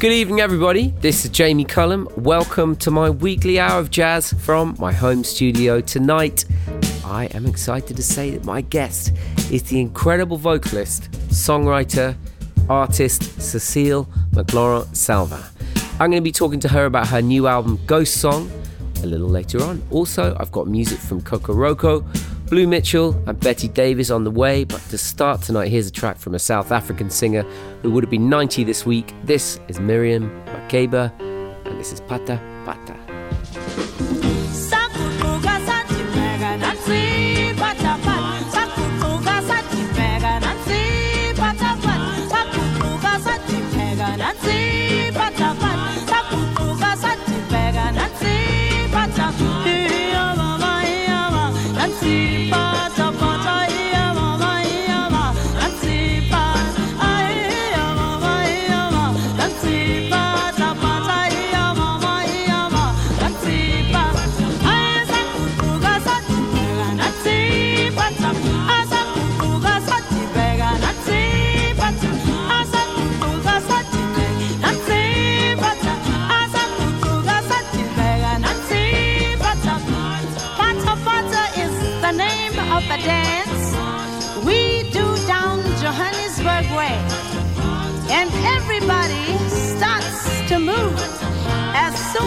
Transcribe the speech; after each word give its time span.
Good 0.00 0.12
evening, 0.12 0.40
everybody. 0.40 0.94
This 1.00 1.24
is 1.24 1.32
Jamie 1.32 1.64
Cullum. 1.64 2.06
Welcome 2.16 2.76
to 2.76 2.90
my 2.92 3.10
weekly 3.10 3.58
hour 3.58 3.80
of 3.80 3.90
jazz 3.90 4.32
from 4.32 4.76
my 4.78 4.92
home 4.92 5.24
studio 5.24 5.80
tonight. 5.80 6.44
I 7.04 7.24
am 7.34 7.46
excited 7.46 7.96
to 7.96 8.02
say 8.04 8.30
that 8.30 8.44
my 8.44 8.60
guest 8.60 9.12
is 9.50 9.64
the 9.64 9.80
incredible 9.80 10.36
vocalist, 10.36 11.10
songwriter, 11.30 12.16
artist 12.68 13.42
Cecile 13.42 14.08
McLorin 14.30 14.94
Salvant. 14.94 15.44
I'm 15.94 16.12
going 16.12 16.12
to 16.12 16.20
be 16.20 16.30
talking 16.30 16.60
to 16.60 16.68
her 16.68 16.84
about 16.84 17.08
her 17.08 17.20
new 17.20 17.48
album, 17.48 17.80
Ghost 17.84 18.20
Song, 18.20 18.48
a 19.02 19.06
little 19.06 19.28
later 19.28 19.60
on. 19.64 19.82
Also, 19.90 20.36
I've 20.38 20.52
got 20.52 20.68
music 20.68 21.00
from 21.00 21.22
Kokoroko, 21.22 22.06
Blue 22.48 22.66
Mitchell, 22.66 23.22
and 23.26 23.38
Betty 23.38 23.68
Davis 23.68 24.10
on 24.10 24.24
the 24.24 24.30
way. 24.30 24.64
But 24.64 24.80
to 24.88 24.98
start 24.98 25.42
tonight, 25.42 25.68
here's 25.68 25.86
a 25.86 25.92
track 25.92 26.16
from 26.16 26.34
a 26.34 26.38
South 26.38 26.72
African 26.72 27.10
singer 27.10 27.42
who 27.82 27.90
would 27.90 28.02
have 28.02 28.10
been 28.10 28.30
90 28.30 28.64
this 28.64 28.86
week. 28.86 29.12
This 29.24 29.60
is 29.68 29.78
Miriam 29.78 30.30
Makeba, 30.46 31.12
and 31.20 31.78
this 31.78 31.92
is 31.92 32.00
Pata 32.00 32.40
Pata. 32.64 32.97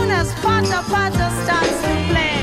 As 0.09 0.33
Pata 0.35 0.83
Pata 0.89 1.29
starts 1.43 1.81
to 1.81 1.93
play. 2.09 2.40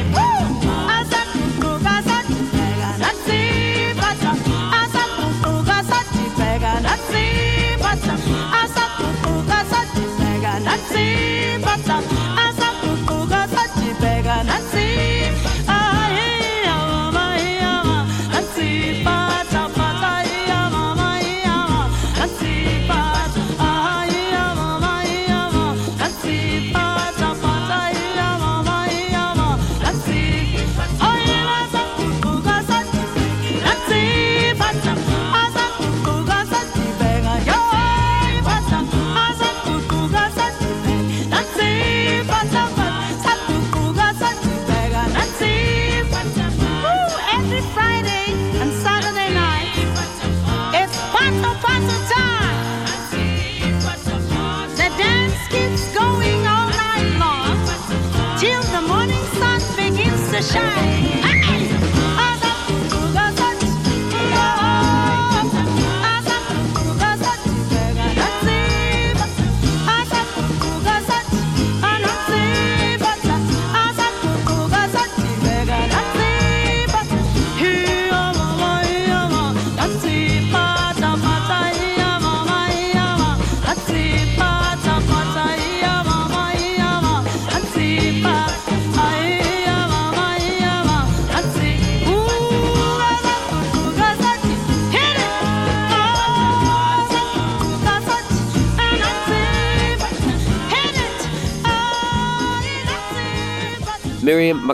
Miriam 104.49 104.67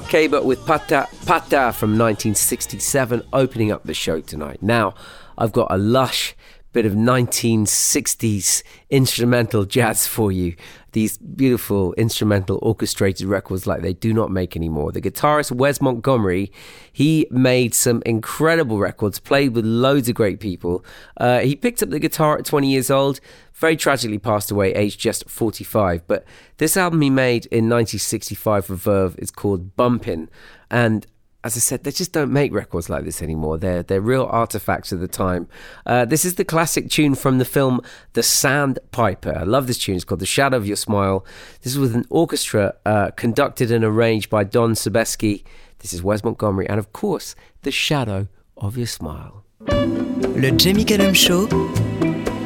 with 0.44 0.64
Pata 0.64 1.08
Pata 1.26 1.72
from 1.72 1.98
1967 1.98 3.24
opening 3.32 3.72
up 3.72 3.82
the 3.82 3.92
show 3.92 4.20
tonight. 4.20 4.62
Now, 4.62 4.94
I've 5.36 5.50
got 5.50 5.66
a 5.72 5.76
lush 5.76 6.36
bit 6.74 6.84
of 6.84 6.92
1960s 6.92 8.62
instrumental 8.90 9.64
jazz 9.64 10.06
for 10.06 10.30
you. 10.30 10.54
These 10.90 11.18
beautiful 11.18 11.94
instrumental 11.94 12.58
orchestrated 12.62 13.26
records 13.26 13.66
like 13.66 13.80
they 13.80 13.94
do 13.94 14.12
not 14.12 14.30
make 14.30 14.54
anymore. 14.56 14.92
The 14.92 15.00
guitarist 15.00 15.52
Wes 15.52 15.80
Montgomery, 15.80 16.52
he 16.92 17.26
made 17.30 17.74
some 17.74 18.02
incredible 18.04 18.78
records, 18.78 19.18
played 19.18 19.54
with 19.54 19.64
loads 19.64 20.08
of 20.08 20.14
great 20.16 20.40
people. 20.40 20.84
Uh, 21.16 21.40
he 21.40 21.56
picked 21.56 21.82
up 21.82 21.90
the 21.90 21.98
guitar 21.98 22.38
at 22.38 22.44
20 22.44 22.70
years 22.70 22.90
old, 22.90 23.20
very 23.54 23.76
tragically 23.76 24.18
passed 24.18 24.50
away 24.50 24.74
aged 24.74 25.00
just 25.00 25.28
45. 25.28 26.06
But 26.06 26.24
this 26.58 26.76
album 26.76 27.00
he 27.00 27.10
made 27.10 27.46
in 27.46 27.68
1965 27.68 28.66
for 28.66 28.74
Verve 28.74 29.16
is 29.18 29.30
called 29.30 29.76
Bumpin'. 29.76 30.28
And 30.70 31.06
as 31.44 31.56
I 31.56 31.60
said, 31.60 31.84
they 31.84 31.90
just 31.90 32.12
don't 32.12 32.32
make 32.32 32.54
records 32.54 32.88
like 32.88 33.04
this 33.04 33.20
anymore. 33.20 33.58
They're 33.58 33.82
they're 33.82 34.00
real 34.00 34.24
artifacts 34.24 34.92
of 34.92 35.00
the 35.00 35.06
time. 35.08 35.46
Uh, 35.84 36.06
this 36.06 36.24
is 36.24 36.36
the 36.36 36.44
classic 36.44 36.88
tune 36.88 37.14
from 37.14 37.38
the 37.38 37.44
film 37.44 37.82
The 38.14 38.22
Sandpiper. 38.22 39.36
I 39.36 39.42
love 39.42 39.66
this 39.66 39.78
tune. 39.78 39.96
It's 39.96 40.04
called 40.04 40.20
The 40.20 40.26
Shadow 40.26 40.56
of 40.56 40.66
Your 40.66 40.76
Smile. 40.76 41.24
This 41.60 41.74
is 41.74 41.78
with 41.78 41.94
an 41.94 42.06
orchestra 42.08 42.74
uh, 42.86 43.10
conducted 43.10 43.70
and 43.70 43.84
arranged 43.84 44.30
by 44.30 44.44
Don 44.44 44.72
Sebesky. 44.72 45.44
This 45.80 45.92
is 45.92 46.02
Wes 46.02 46.24
Montgomery, 46.24 46.66
and 46.66 46.78
of 46.78 46.94
course, 46.94 47.34
The 47.60 47.70
Shadow 47.70 48.28
of 48.56 48.78
Your 48.78 48.86
Smile. 48.86 49.44
Le 49.68 50.50
Jamie 50.50 50.84
Cullum 50.84 51.12
Show 51.12 51.46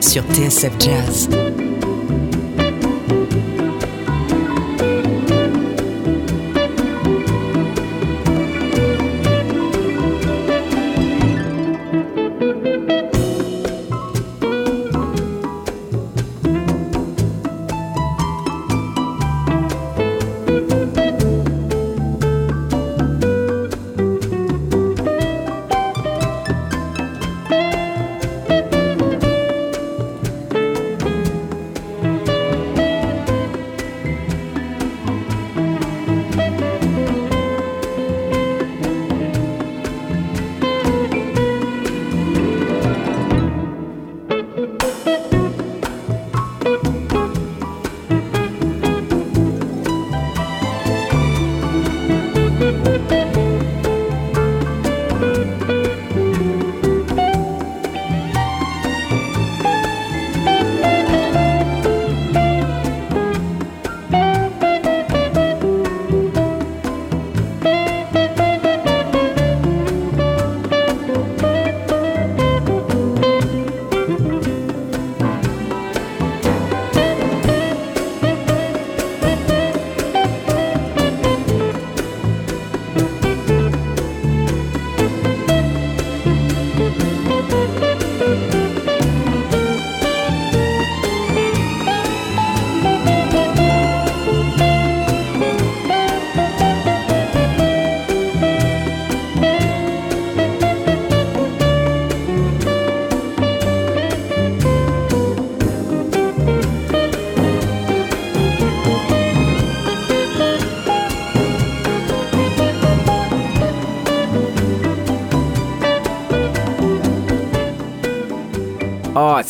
sur 0.01 0.23
TSF 0.23 0.77
Jazz. 0.81 1.88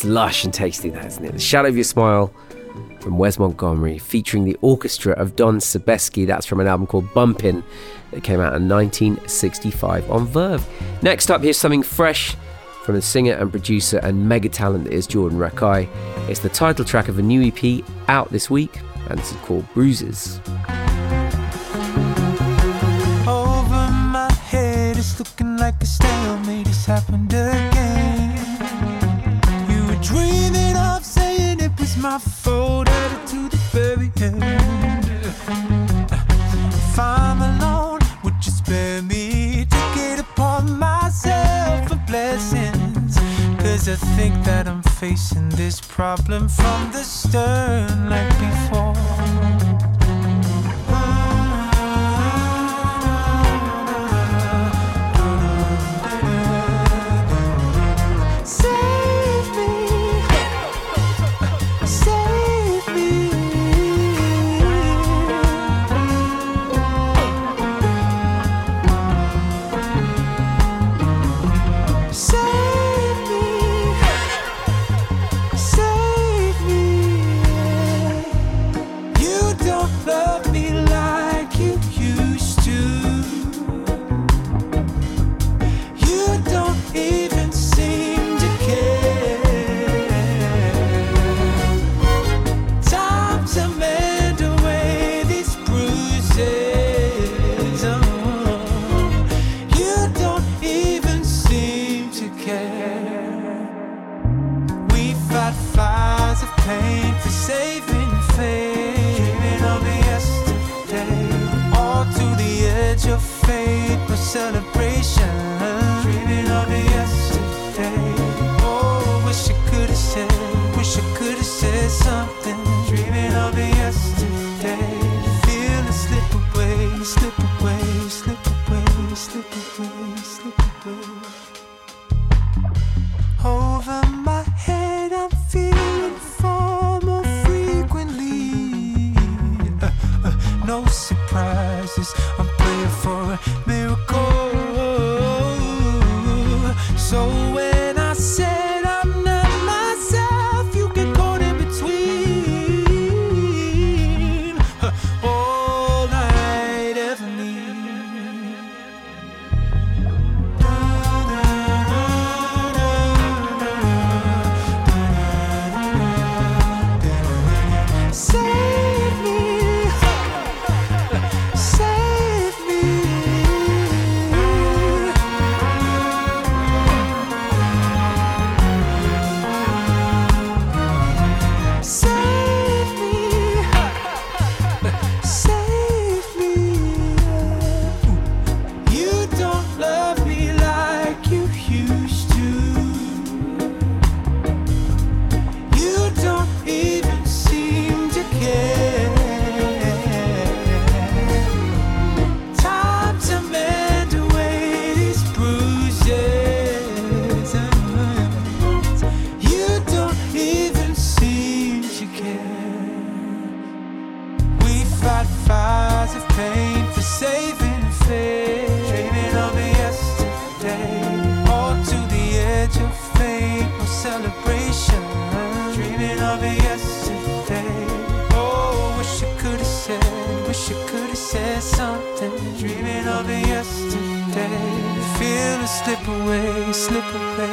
Lush 0.09 0.43
and 0.43 0.53
tasty, 0.53 0.89
that 0.89 1.05
isn't 1.05 1.23
it? 1.23 1.31
The 1.33 1.39
Shadow 1.39 1.69
of 1.69 1.75
Your 1.75 1.83
Smile 1.83 2.33
from 2.99 3.17
Wes 3.17 3.39
Montgomery, 3.39 3.97
featuring 3.97 4.43
the 4.43 4.57
orchestra 4.61 5.13
of 5.13 5.35
Don 5.35 5.59
Sebesky. 5.59 6.27
That's 6.27 6.45
from 6.45 6.59
an 6.59 6.67
album 6.67 6.87
called 6.87 7.13
Bumpin' 7.13 7.63
that 8.11 8.23
came 8.23 8.39
out 8.39 8.55
in 8.55 8.67
1965 8.67 10.09
on 10.11 10.25
Verve. 10.25 10.67
Next 11.01 11.31
up, 11.31 11.41
here's 11.41 11.57
something 11.57 11.83
fresh 11.83 12.35
from 12.83 12.95
the 12.95 13.01
singer 13.01 13.33
and 13.33 13.51
producer 13.51 13.99
and 13.99 14.27
mega 14.27 14.49
talent 14.49 14.85
that 14.85 14.93
is 14.93 15.07
Jordan 15.07 15.37
Rakei. 15.37 15.87
It's 16.27 16.39
the 16.39 16.49
title 16.49 16.83
track 16.83 17.07
of 17.07 17.19
a 17.19 17.21
new 17.21 17.41
EP 17.47 17.83
out 18.07 18.29
this 18.31 18.49
week, 18.49 18.79
and 19.09 19.19
it's 19.19 19.31
called 19.43 19.71
Bruises. 19.73 20.39
Over 23.27 23.91
my 24.11 24.29
head, 24.47 24.97
it's 24.97 25.19
looking 25.19 25.57
like 25.57 25.81
a 25.81 25.85
stalemate. 25.85 26.67
Happened 26.89 27.31
again. 27.31 27.78
It 32.19 32.25
was 32.25 32.85
my 32.85 33.25
to 33.27 33.49
the 33.49 33.57
very 33.71 34.11
end. 34.21 34.43
If 36.11 36.99
I'm 36.99 37.41
alone, 37.41 37.99
would 38.23 38.45
you 38.45 38.51
spare 38.51 39.01
me 39.01 39.65
to 39.65 39.77
get 39.95 40.19
upon 40.19 40.77
myself 40.77 41.87
for 41.87 41.99
blessings? 42.07 43.17
Cause 43.61 43.87
I 43.87 43.95
think 44.17 44.33
that 44.45 44.67
I'm 44.67 44.81
facing 44.99 45.49
this 45.49 45.79
problem 45.79 46.49
from 46.49 46.91
the 46.91 47.03
stern 47.03 48.09
like 48.09 48.29
before. 48.39 48.78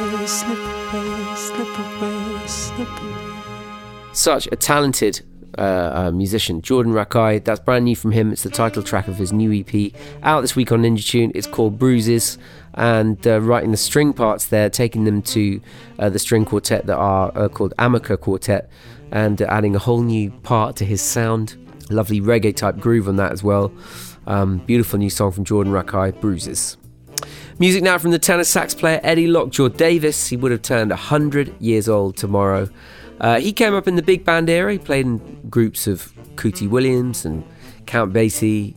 Slip 0.07 0.57
away, 0.93 1.35
slip 1.35 1.67
away, 1.67 2.47
slip 2.47 2.87
away. 2.87 3.41
such 4.13 4.47
a 4.53 4.55
talented 4.55 5.21
uh, 5.57 5.61
uh, 5.61 6.11
musician, 6.11 6.61
Jordan 6.61 6.93
Rakei. 6.93 7.43
That's 7.43 7.59
brand 7.59 7.83
new 7.83 7.95
from 7.95 8.11
him. 8.11 8.31
It's 8.31 8.43
the 8.43 8.49
title 8.49 8.83
track 8.83 9.09
of 9.09 9.17
his 9.17 9.33
new 9.33 9.51
EP 9.51 9.91
out 10.23 10.41
this 10.41 10.55
week 10.55 10.71
on 10.71 10.83
Ninja 10.83 11.05
Tune. 11.05 11.33
It's 11.35 11.45
called 11.45 11.77
Bruises, 11.77 12.37
and 12.75 13.25
uh, 13.27 13.41
writing 13.41 13.71
the 13.71 13.77
string 13.77 14.13
parts 14.13 14.47
there, 14.47 14.69
taking 14.69 15.03
them 15.03 15.21
to 15.23 15.59
uh, 15.99 16.07
the 16.07 16.19
string 16.19 16.45
quartet 16.45 16.85
that 16.85 16.95
are 16.97 17.33
uh, 17.35 17.49
called 17.49 17.73
Amica 17.77 18.15
Quartet, 18.15 18.69
and 19.11 19.41
adding 19.41 19.75
a 19.75 19.79
whole 19.79 20.01
new 20.01 20.31
part 20.31 20.77
to 20.77 20.85
his 20.85 21.01
sound. 21.01 21.57
Lovely 21.89 22.21
reggae 22.21 22.55
type 22.55 22.77
groove 22.77 23.09
on 23.09 23.17
that 23.17 23.33
as 23.33 23.43
well. 23.43 23.73
Um, 24.25 24.59
beautiful 24.59 24.99
new 24.99 25.09
song 25.09 25.33
from 25.33 25.43
Jordan 25.43 25.73
Rakei, 25.73 26.17
Bruises. 26.21 26.77
Music 27.59 27.81
now 27.81 27.97
from 27.97 28.11
the 28.11 28.19
tenor 28.19 28.43
sax 28.43 28.75
player 28.75 28.99
Eddie 29.03 29.27
Lockjaw 29.27 29.69
Davis. 29.69 30.27
He 30.27 30.37
would 30.37 30.51
have 30.51 30.61
turned 30.61 30.91
100 30.91 31.59
years 31.59 31.89
old 31.89 32.15
tomorrow. 32.15 32.69
Uh, 33.19 33.39
he 33.39 33.51
came 33.51 33.73
up 33.73 33.87
in 33.87 33.95
the 33.95 34.03
big 34.03 34.23
band 34.23 34.49
era. 34.49 34.73
He 34.73 34.79
played 34.79 35.05
in 35.05 35.49
groups 35.49 35.87
of 35.87 36.13
Cootie 36.35 36.67
Williams 36.67 37.25
and 37.25 37.43
Count 37.87 38.13
Basie, 38.13 38.75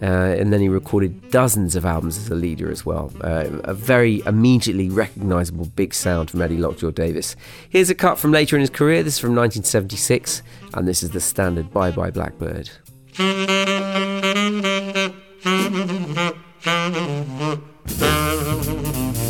uh, 0.00 0.06
and 0.06 0.52
then 0.52 0.60
he 0.60 0.68
recorded 0.68 1.30
dozens 1.30 1.76
of 1.76 1.84
albums 1.84 2.16
as 2.16 2.30
a 2.30 2.34
leader 2.34 2.70
as 2.70 2.86
well. 2.86 3.12
Uh, 3.20 3.48
a 3.64 3.74
very 3.74 4.22
immediately 4.24 4.88
recognisable 4.88 5.66
big 5.66 5.92
sound 5.92 6.30
from 6.30 6.40
Eddie 6.40 6.56
Lockjaw 6.56 6.90
Davis. 6.90 7.36
Here's 7.68 7.90
a 7.90 7.94
cut 7.94 8.18
from 8.18 8.32
later 8.32 8.56
in 8.56 8.60
his 8.60 8.70
career. 8.70 9.02
This 9.02 9.14
is 9.14 9.20
from 9.20 9.34
1976, 9.34 10.42
and 10.74 10.88
this 10.88 11.02
is 11.02 11.10
the 11.10 11.20
standard 11.20 11.70
Bye 11.70 11.90
Bye 11.90 12.10
Blackbird. 12.10 12.70
Mm-hmm. 17.98 19.21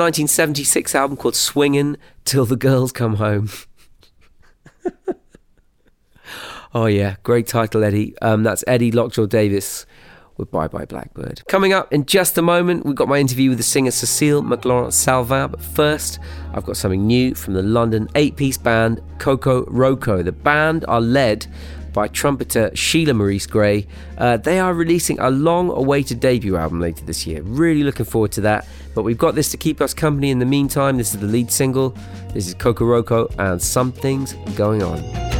1976 0.00 0.94
album 0.94 1.16
called 1.18 1.36
Swingin' 1.36 1.98
Till 2.24 2.46
the 2.46 2.56
Girls 2.56 2.90
Come 2.90 3.16
Home. 3.16 3.50
oh, 6.74 6.86
yeah, 6.86 7.16
great 7.22 7.46
title, 7.46 7.84
Eddie. 7.84 8.16
Um, 8.22 8.42
that's 8.42 8.64
Eddie 8.66 8.92
Lockjaw 8.92 9.26
Davis 9.26 9.84
with 10.38 10.50
Bye 10.50 10.68
Bye 10.68 10.86
Blackbird. 10.86 11.42
Coming 11.48 11.74
up 11.74 11.92
in 11.92 12.06
just 12.06 12.38
a 12.38 12.42
moment, 12.42 12.86
we've 12.86 12.94
got 12.94 13.08
my 13.08 13.18
interview 13.18 13.50
with 13.50 13.58
the 13.58 13.64
singer 13.64 13.90
Cecile 13.90 14.42
McLorin 14.42 14.90
Salvant. 14.90 15.52
But 15.52 15.60
first, 15.60 16.18
I've 16.54 16.64
got 16.64 16.78
something 16.78 17.06
new 17.06 17.34
from 17.34 17.52
the 17.52 17.62
London 17.62 18.08
eight 18.14 18.36
piece 18.36 18.56
band 18.56 19.02
Kokoroko. 19.18 20.24
The 20.24 20.32
band 20.32 20.86
are 20.88 21.02
led 21.02 21.46
by 21.92 22.08
trumpeter 22.08 22.70
Sheila 22.74 23.14
Maurice 23.14 23.46
Grey. 23.46 23.86
Uh, 24.16 24.38
they 24.38 24.58
are 24.58 24.72
releasing 24.72 25.18
a 25.18 25.30
long 25.30 25.70
awaited 25.70 26.20
debut 26.20 26.56
album 26.56 26.80
later 26.80 27.04
this 27.04 27.26
year. 27.26 27.42
Really 27.42 27.82
looking 27.82 28.06
forward 28.06 28.32
to 28.32 28.40
that. 28.42 28.66
But 28.94 29.02
we've 29.02 29.18
got 29.18 29.34
this 29.34 29.50
to 29.50 29.56
keep 29.56 29.80
us 29.80 29.94
company 29.94 30.30
in 30.30 30.38
the 30.38 30.46
meantime. 30.46 30.96
This 30.96 31.14
is 31.14 31.20
the 31.20 31.26
lead 31.26 31.50
single. 31.50 31.94
This 32.34 32.48
is 32.48 32.54
Kokoroko 32.54 33.32
and 33.38 33.60
Something's 33.60 34.34
Going 34.56 34.82
On. 34.82 35.39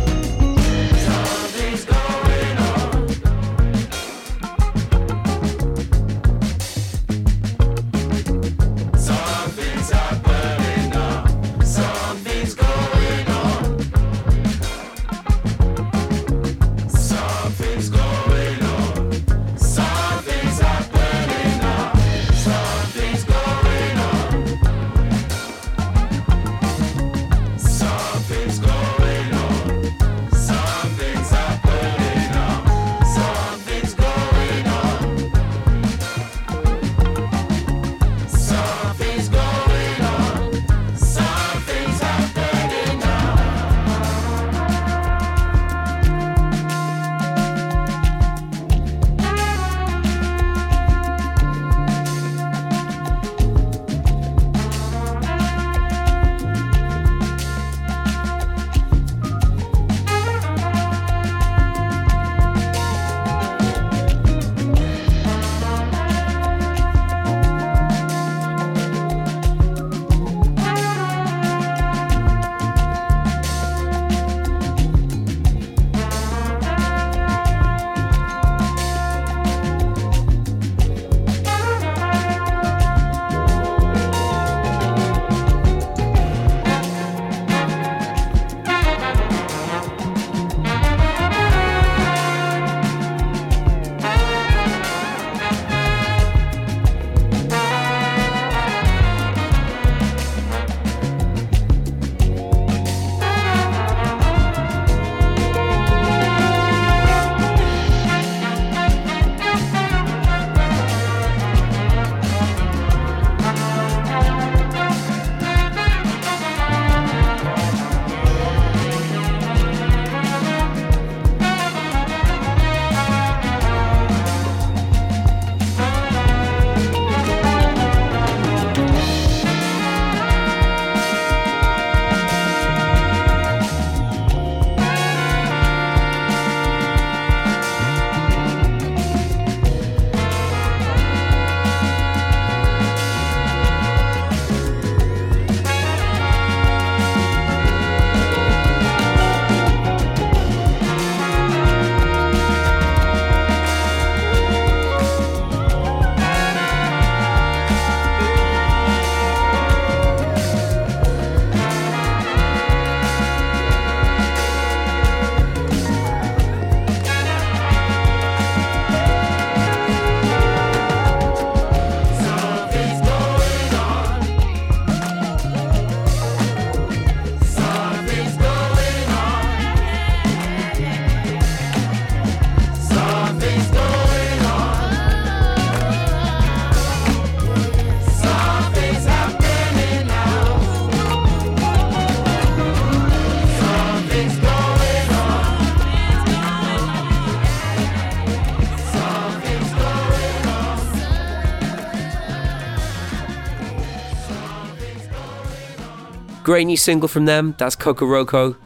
Great 206.43 206.65
new 206.65 206.77
single 206.77 207.07
from 207.07 207.27
them. 207.27 207.55
That's 207.59 207.77
Kokoroko. 207.77 208.57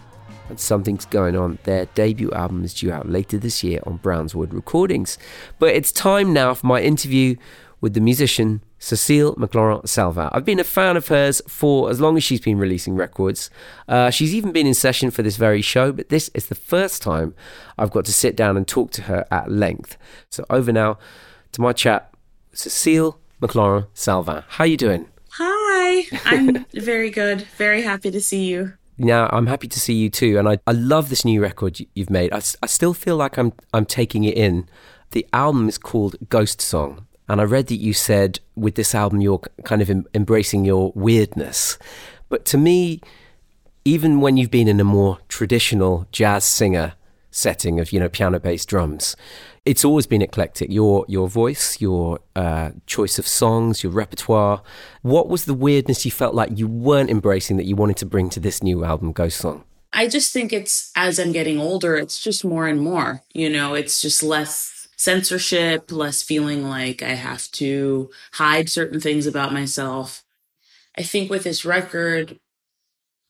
And 0.48 0.60
something's 0.60 1.06
going 1.06 1.36
on. 1.36 1.58
Their 1.64 1.86
debut 1.86 2.30
album 2.30 2.64
is 2.64 2.72
due 2.72 2.92
out 2.92 3.08
later 3.08 3.36
this 3.36 3.64
year 3.64 3.80
on 3.84 3.98
Brownswood 3.98 4.52
Recordings. 4.52 5.18
But 5.58 5.70
it's 5.70 5.90
time 5.90 6.32
now 6.32 6.54
for 6.54 6.66
my 6.66 6.80
interview 6.82 7.36
with 7.80 7.94
the 7.94 8.00
musician 8.00 8.62
Cecile 8.78 9.34
McLorin 9.34 9.86
Salvant. 9.88 10.30
I've 10.32 10.44
been 10.44 10.60
a 10.60 10.64
fan 10.64 10.96
of 10.96 11.08
hers 11.08 11.42
for 11.48 11.90
as 11.90 12.00
long 12.00 12.16
as 12.16 12.22
she's 12.22 12.40
been 12.40 12.58
releasing 12.58 12.94
records. 12.94 13.50
Uh, 13.88 14.10
she's 14.10 14.34
even 14.34 14.52
been 14.52 14.66
in 14.66 14.74
session 14.74 15.10
for 15.10 15.22
this 15.22 15.36
very 15.36 15.60
show, 15.60 15.90
but 15.90 16.10
this 16.10 16.30
is 16.32 16.46
the 16.46 16.54
first 16.54 17.02
time 17.02 17.34
I've 17.76 17.90
got 17.90 18.04
to 18.04 18.12
sit 18.12 18.36
down 18.36 18.56
and 18.56 18.68
talk 18.68 18.92
to 18.92 19.02
her 19.02 19.26
at 19.30 19.50
length. 19.50 19.96
So 20.30 20.44
over 20.48 20.72
now 20.72 20.98
to 21.52 21.60
my 21.60 21.72
chat, 21.72 22.14
Cecile 22.52 23.18
McLorin 23.42 23.88
Salvant. 23.94 24.44
How 24.48 24.64
you 24.64 24.76
doing? 24.76 25.08
Hi, 26.02 26.06
I'm 26.24 26.64
very 26.74 27.10
good. 27.10 27.42
Very 27.56 27.82
happy 27.82 28.10
to 28.10 28.20
see 28.20 28.44
you. 28.44 28.74
Now 28.96 29.28
I'm 29.32 29.46
happy 29.46 29.68
to 29.68 29.80
see 29.80 29.94
you 29.94 30.10
too, 30.10 30.38
and 30.38 30.48
I, 30.48 30.58
I 30.66 30.72
love 30.72 31.08
this 31.08 31.24
new 31.24 31.42
record 31.42 31.78
you've 31.94 32.10
made. 32.10 32.32
I, 32.32 32.40
I 32.62 32.66
still 32.66 32.94
feel 32.94 33.16
like 33.16 33.38
I'm 33.38 33.52
I'm 33.72 33.86
taking 33.86 34.24
it 34.24 34.36
in. 34.36 34.68
The 35.10 35.26
album 35.32 35.68
is 35.68 35.78
called 35.78 36.16
Ghost 36.28 36.60
Song, 36.60 37.06
and 37.28 37.40
I 37.40 37.44
read 37.44 37.66
that 37.68 37.76
you 37.76 37.92
said 37.92 38.40
with 38.54 38.76
this 38.76 38.94
album 38.94 39.20
you're 39.20 39.40
kind 39.64 39.82
of 39.82 39.90
em- 39.90 40.06
embracing 40.14 40.64
your 40.64 40.92
weirdness. 40.94 41.78
But 42.28 42.44
to 42.46 42.58
me, 42.58 43.00
even 43.84 44.20
when 44.20 44.36
you've 44.36 44.50
been 44.50 44.68
in 44.68 44.80
a 44.80 44.84
more 44.84 45.18
traditional 45.28 46.06
jazz 46.12 46.44
singer 46.44 46.94
setting 47.30 47.80
of 47.80 47.92
you 47.92 47.98
know 47.98 48.08
piano 48.08 48.38
based 48.38 48.68
drums. 48.68 49.16
It's 49.64 49.84
always 49.84 50.06
been 50.06 50.20
eclectic. 50.20 50.70
Your 50.70 51.06
your 51.08 51.28
voice, 51.28 51.80
your 51.80 52.20
uh, 52.36 52.72
choice 52.86 53.18
of 53.18 53.26
songs, 53.26 53.82
your 53.82 53.92
repertoire. 53.92 54.62
What 55.00 55.28
was 55.28 55.46
the 55.46 55.54
weirdness 55.54 56.04
you 56.04 56.10
felt 56.10 56.34
like 56.34 56.58
you 56.58 56.68
weren't 56.68 57.08
embracing 57.08 57.56
that 57.56 57.64
you 57.64 57.74
wanted 57.74 57.96
to 57.98 58.06
bring 58.06 58.28
to 58.30 58.40
this 58.40 58.62
new 58.62 58.84
album, 58.84 59.12
Ghost 59.12 59.38
Song? 59.38 59.64
I 59.94 60.08
just 60.08 60.32
think 60.32 60.52
it's 60.52 60.90
as 60.96 61.18
I'm 61.18 61.32
getting 61.32 61.58
older, 61.58 61.96
it's 61.96 62.20
just 62.20 62.44
more 62.44 62.66
and 62.66 62.80
more. 62.80 63.22
You 63.32 63.48
know, 63.48 63.74
it's 63.74 64.02
just 64.02 64.22
less 64.22 64.88
censorship, 64.96 65.90
less 65.90 66.22
feeling 66.22 66.68
like 66.68 67.02
I 67.02 67.14
have 67.14 67.50
to 67.52 68.10
hide 68.32 68.68
certain 68.68 69.00
things 69.00 69.26
about 69.26 69.52
myself. 69.52 70.24
I 70.96 71.02
think 71.02 71.30
with 71.30 71.44
this 71.44 71.64
record, 71.64 72.38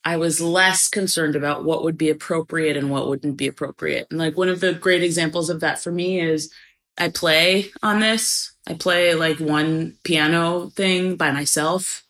I 0.05 0.17
was 0.17 0.40
less 0.40 0.88
concerned 0.88 1.35
about 1.35 1.64
what 1.64 1.83
would 1.83 1.97
be 1.97 2.11
appropriate 2.11 2.77
and 2.77 2.90
what 2.90 3.09
wouldn't 3.09 3.37
be 3.37 3.47
appropriate. 3.47 4.07
And 4.11 4.19
like 4.19 4.37
one 4.37 4.49
of 4.49 4.61
the 4.61 4.75
great 4.75 5.03
examples 5.03 5.49
of 5.49 5.61
that 5.61 5.79
for 5.79 5.90
me 5.90 6.21
is 6.21 6.53
I 6.99 7.09
play 7.09 7.71
on 7.83 8.01
this. 8.01 8.53
I 8.67 8.75
play 8.75 9.14
like 9.14 9.40
one 9.40 9.97
piano 10.05 10.71
thing 10.71 11.17
by 11.17 11.31
myself, 11.31 12.05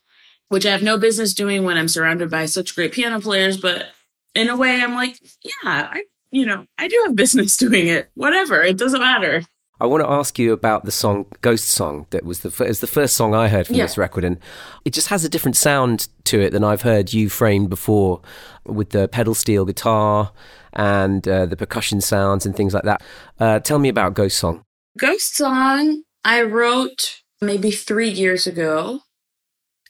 which 0.49 0.67
I 0.67 0.71
have 0.71 0.83
no 0.83 0.99
business 0.99 1.35
doing 1.35 1.65
when 1.65 1.77
I'm 1.77 1.89
surrounded 1.89 2.31
by 2.31 2.47
such 2.47 2.75
great 2.75 2.93
piano 2.93 3.21
players. 3.21 3.57
But 3.57 3.87
in 4.35 4.49
a 4.49 4.57
way, 4.57 4.83
I'm 4.83 4.95
like, 4.95 5.19
yeah, 5.43 5.89
I, 5.93 6.05
you 6.31 6.47
know, 6.47 6.67
I 6.77 6.89
do 6.89 7.01
have 7.07 7.17
business 7.17 7.57
doing 7.57 7.87
it. 7.87 8.11
Whatever. 8.15 8.63
It 8.63 8.77
doesn't 8.77 9.01
matter. 9.01 9.45
I 9.85 9.87
want 9.87 10.03
to 10.03 10.09
ask 10.11 10.39
you 10.39 10.55
about 10.55 10.87
the 10.87 10.91
song 10.91 11.27
"Ghost 11.43 11.67
Song" 11.69 12.07
that 12.09 12.25
was 12.25 12.41
the 12.41 12.65
is 12.65 12.81
the 12.81 12.87
first 12.87 13.17
song 13.17 13.35
I 13.35 13.49
heard 13.49 13.67
from 13.67 13.77
Yeah. 13.77 13.85
this 13.85 13.99
record, 13.99 14.25
and 14.25 14.39
it 14.87 14.95
just 14.95 15.09
has 15.09 15.25
a 15.25 15.29
different 15.29 15.59
sound 15.59 16.09
to 16.25 16.41
it 16.41 16.51
than 16.53 16.65
I've 16.65 16.81
heard 16.83 17.13
you 17.13 17.29
framed 17.29 17.69
before, 17.69 18.23
with 18.65 18.91
the 18.91 19.09
pedal 19.09 19.35
steel 19.35 19.67
guitar 19.67 20.33
and 20.73 21.29
uh, 21.29 21.45
the 21.45 21.57
percussion 21.57 22.01
sounds 22.01 22.47
and 22.47 22.57
things 22.57 22.73
like 22.73 22.85
that. 22.85 23.03
Uh, 23.39 23.61
tell 23.61 23.79
me 23.79 23.91
about 23.91 24.15
"Ghost 24.15 24.39
Song." 24.39 24.63
Ghost 24.97 25.37
Song, 25.37 26.03
I 26.25 26.41
wrote 26.41 27.21
maybe 27.43 27.71
three 27.71 28.09
years 28.09 28.47
ago, 28.47 29.01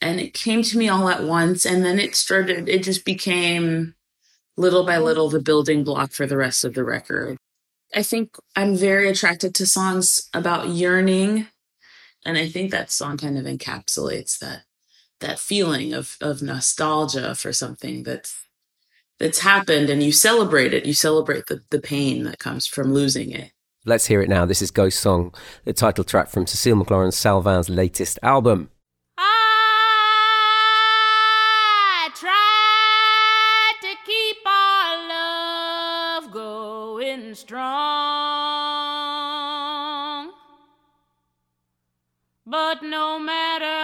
and 0.01 0.19
it 0.19 0.33
came 0.33 0.61
to 0.63 0.77
me 0.77 0.89
all 0.89 1.07
at 1.07 1.23
once. 1.23 1.65
And 1.65 1.85
then 1.85 1.99
it 1.99 2.17
started, 2.17 2.67
it 2.67 2.83
just 2.83 3.05
became 3.05 3.95
little 4.57 4.83
by 4.85 4.97
little 4.97 5.29
the 5.29 5.39
building 5.39 5.85
block 5.85 6.11
for 6.11 6.25
the 6.25 6.35
rest 6.35 6.65
of 6.65 6.73
the 6.73 6.83
record. 6.83 7.37
I 7.95 8.03
think 8.03 8.35
I'm 8.55 8.75
very 8.75 9.09
attracted 9.09 9.55
to 9.55 9.65
songs 9.65 10.29
about 10.33 10.67
yearning. 10.67 11.47
And 12.25 12.37
I 12.37 12.49
think 12.49 12.71
that 12.71 12.91
song 12.91 13.17
kind 13.17 13.37
of 13.37 13.45
encapsulates 13.45 14.37
that 14.39 14.63
that 15.21 15.39
feeling 15.39 15.93
of 15.93 16.17
of 16.19 16.41
nostalgia 16.41 17.33
for 17.35 17.53
something 17.53 18.03
that's 18.03 18.45
that's 19.17 19.39
happened 19.39 19.89
and 19.89 20.03
you 20.03 20.11
celebrate 20.11 20.73
it. 20.73 20.85
You 20.85 20.93
celebrate 20.93 21.45
the, 21.47 21.61
the 21.69 21.79
pain 21.79 22.23
that 22.23 22.39
comes 22.39 22.67
from 22.67 22.93
losing 22.93 23.31
it. 23.31 23.51
Let's 23.85 24.07
hear 24.07 24.21
it 24.21 24.29
now. 24.29 24.45
This 24.45 24.61
is 24.61 24.71
"Ghost 24.71 24.99
Song," 24.99 25.33
the 25.63 25.71
title 25.71 26.03
track 26.03 26.27
from 26.29 26.47
Cecile 26.47 26.75
McLorin 26.75 27.13
Salvant's 27.13 27.69
latest 27.69 28.19
album. 28.21 28.69
But 42.47 42.83
no 42.83 43.17
matter 43.17 43.74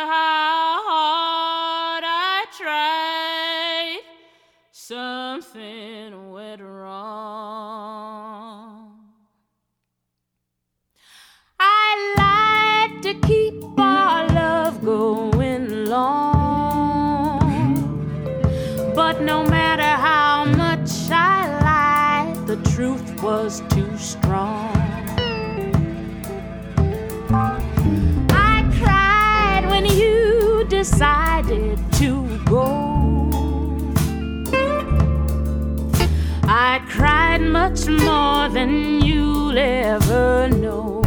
decided 30.82 31.78
to 31.94 32.10
go. 32.46 32.66
I 36.44 36.82
cried 36.90 37.42
much 37.42 37.86
more 37.86 38.50
than 38.50 39.00
you'll 39.06 39.56
ever 39.60 40.50
know. 40.50 41.04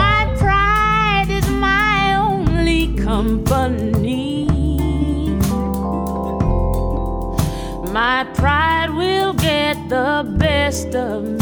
My 0.00 0.32
pride 0.38 1.26
is 1.28 1.48
my 1.48 2.14
only 2.14 2.94
company. 2.94 4.46
My 8.00 8.24
pride 8.34 8.90
will 8.90 9.32
get 9.32 9.74
the 9.88 10.24
best 10.38 10.94
of 10.94 11.24
me. 11.24 11.41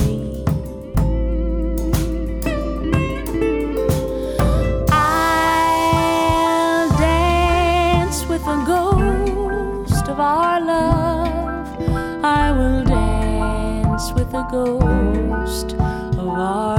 The 14.31 14.43
ghost 14.45 15.73
of 15.75 16.29
our 16.29 16.70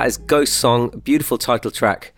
That 0.00 0.06
is 0.06 0.16
Ghost 0.16 0.54
Song, 0.54 0.88
beautiful 1.04 1.36
title 1.36 1.70
track 1.70 2.14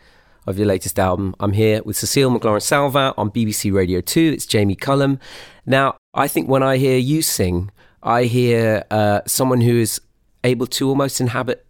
of 0.46 0.56
your 0.56 0.68
latest 0.68 1.00
album. 1.00 1.34
I'm 1.40 1.50
here 1.50 1.82
with 1.82 1.96
Cecile 1.96 2.30
McLorin 2.30 2.62
Salvant 2.62 3.18
on 3.18 3.32
BBC 3.32 3.72
Radio 3.72 4.00
2. 4.00 4.34
It's 4.34 4.46
Jamie 4.46 4.76
Cullum. 4.76 5.18
Now, 5.66 5.96
I 6.14 6.28
think 6.28 6.48
when 6.48 6.62
I 6.62 6.76
hear 6.76 6.96
you 6.96 7.22
sing, 7.22 7.72
I 8.00 8.26
hear 8.26 8.84
uh, 8.92 9.22
someone 9.26 9.62
who 9.62 9.80
is 9.80 10.00
able 10.44 10.68
to 10.68 10.88
almost 10.88 11.20
inhabit 11.20 11.66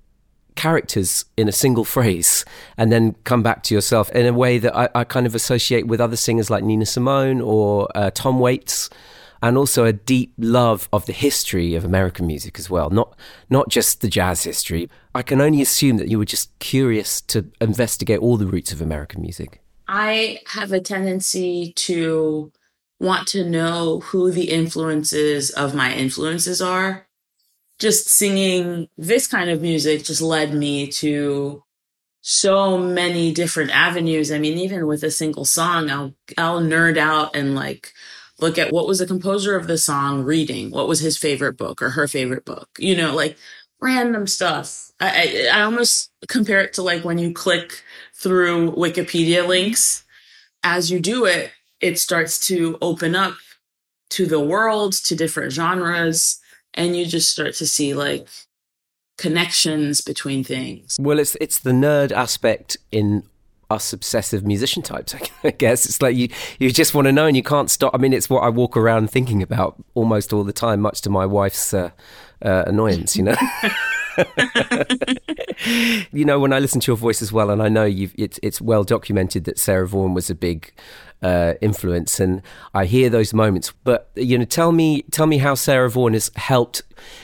characters 0.55 1.25
in 1.39 1.49
a 1.49 1.53
single 1.53 1.83
phrase 1.87 2.45
and 2.77 2.93
then 2.93 3.15
come 3.25 3.43
back 3.43 3.63
to 3.63 3.75
yourself 3.75 4.11
in 4.11 4.27
a 4.27 4.35
way 4.35 4.59
that 4.59 4.77
I, 4.77 4.91
I 4.95 5.05
kind 5.05 5.25
of 5.25 5.35
associate 5.35 5.87
with 5.87 5.99
other 5.99 6.17
singers 6.17 6.51
like 6.51 6.63
Nina 6.63 6.85
Simone 6.85 7.41
or 7.41 7.89
uh, 7.95 8.11
Tom 8.11 8.39
Waits 8.39 8.91
and 9.43 9.59
also 9.59 9.85
a 9.85 9.93
deep 9.93 10.33
love 10.39 10.89
of 10.93 11.07
the 11.07 11.13
history 11.13 11.75
of 11.75 11.85
American 11.85 12.27
music 12.27 12.59
as 12.59 12.71
well, 12.71 12.89
not 12.91 13.19
not 13.51 13.69
just 13.69 14.01
the 14.01 14.09
jazz 14.09 14.45
history. 14.45 14.89
I 15.15 15.23
can 15.23 15.41
only 15.41 15.61
assume 15.61 15.97
that 15.99 16.09
you 16.09 16.19
were 16.19 16.25
just 16.25 16.57
curious 16.61 17.21
to 17.23 17.47
investigate 17.61 18.21
all 18.21 18.37
the 18.37 18.47
roots 18.47 18.73
of 18.73 18.81
American 18.81 19.21
music. 19.21 19.61
I 19.89 20.39
have 20.47 20.73
a 20.73 20.81
tendency 20.81 21.73
to 21.75 22.53
want 23.01 23.27
to 23.29 23.45
know 23.45 24.01
who 24.01 24.31
the 24.31 24.51
influences 24.51 25.51
of 25.51 25.75
my 25.75 25.93
influences 25.93 26.63
are. 26.63 27.09
Just 27.81 28.09
singing 28.09 28.89
this 28.97 29.27
kind 29.27 29.51
of 29.51 29.61
music 29.61 30.05
just 30.05 30.23
led 30.23 30.55
me 30.55 30.87
to 30.93 31.65
so 32.21 32.79
many 32.79 33.33
different 33.33 33.73
avenues. 33.73 34.31
I 34.31 34.39
mean, 34.39 34.57
even 34.57 34.87
with 34.87 35.03
a 35.03 35.11
single 35.11 35.45
song, 35.45 35.91
I'll 35.91 36.15
I'll 36.39 36.61
nerd 36.61 36.97
out 36.97 37.35
and 37.35 37.57
like 37.57 37.93
look 38.43 38.59
at 38.59 38.73
what 38.73 38.87
was 38.87 38.99
the 38.99 39.07
composer 39.07 39.57
of 39.57 39.67
the 39.67 39.79
song 39.79 40.25
reading, 40.25 40.71
what 40.71 40.89
was 40.89 41.01
his 41.01 41.17
favorite 41.17 41.57
book 41.57 41.81
or 41.81 41.91
her 41.91 42.09
favorite 42.09 42.45
book, 42.45 42.69
you 42.79 42.97
know, 42.97 43.15
like 43.15 43.37
random 43.81 44.27
stuff. 44.27 44.91
I, 45.01 45.49
I, 45.53 45.59
I 45.59 45.63
almost 45.63 46.11
compare 46.29 46.61
it 46.61 46.73
to 46.75 46.83
like 46.83 47.05
when 47.05 47.19
you 47.19 47.33
click 47.33 47.83
through 48.15 48.73
Wikipedia 48.73 49.47
links. 49.47 50.05
As 50.63 50.91
you 50.91 51.01
do 51.01 51.25
it, 51.25 51.51
it 51.81 51.99
starts 51.99 52.47
to 52.47 52.79
open 52.81 53.17
up 53.17 53.35
to 54.11 54.27
the 54.27 54.41
world, 54.41 54.93
to 54.93 55.17
different 55.17 55.53
genres, 55.53 56.41
and 56.75 56.97
you 56.97 57.05
just 57.07 57.31
start 57.31 57.55
to 57.55 57.67
see 57.67 57.95
like 57.95 58.29
connections 59.19 60.01
between 60.01 60.45
things. 60.45 60.97
Well, 61.01 61.19
it's 61.19 61.37
it's 61.41 61.59
the 61.59 61.73
nerd 61.73 62.13
aspect 62.13 62.77
in 62.93 63.25
us 63.73 63.93
obsessive 63.93 64.45
musician 64.45 64.83
types. 64.83 65.15
I 65.45 65.51
guess 65.51 65.87
it's 65.87 66.01
like 66.03 66.17
you 66.17 66.29
you 66.59 66.71
just 66.71 66.95
want 66.95 67.07
to 67.07 67.13
know 67.13 67.27
and 67.27 67.37
you 67.37 67.43
can't 67.43 67.71
stop. 67.71 67.95
I 67.95 67.99
mean, 67.99 68.13
it's 68.13 68.31
what 68.31 68.41
I 68.41 68.49
walk 68.49 68.77
around 68.77 69.11
thinking 69.11 69.43
about 69.43 69.83
almost 69.95 70.33
all 70.33 70.45
the 70.45 70.53
time, 70.53 70.81
much 70.81 71.01
to 71.03 71.11
my 71.11 71.27
wife's 71.27 71.75
uh, 71.75 71.91
uh, 72.43 72.65
annoyance. 72.67 73.17
You 73.17 73.25
know. 73.25 73.37
you 76.13 76.25
know, 76.25 76.39
when 76.39 76.53
I 76.53 76.59
listen 76.59 76.81
to 76.83 76.91
your 76.91 76.97
voice 76.97 77.23
as 77.23 77.33
well, 77.33 77.51
and 77.51 77.63
I 77.63 77.69
know 77.69 77.85
you've 77.85 78.15
it's 78.17 78.39
it's 78.43 78.61
well 78.61 78.85
documented 78.85 79.45
that 79.45 79.59
Sarah 79.59 79.89
Vaughan 79.89 80.15
was 80.15 80.31
a 80.31 80.35
big 80.35 80.73
uh, 81.23 81.55
influence, 81.61 82.21
and 82.21 82.43
I 82.75 82.85
hear 82.85 83.09
those 83.09 83.33
moments. 83.33 83.73
But 83.85 84.11
you 84.15 84.39
know, 84.39 84.45
tell 84.45 84.73
me 84.73 85.03
tell 85.11 85.27
me 85.27 85.39
how 85.39 85.55
Sarah 85.55 85.91
Vaughan 85.91 86.13
has 86.13 86.31
helped 86.37 86.83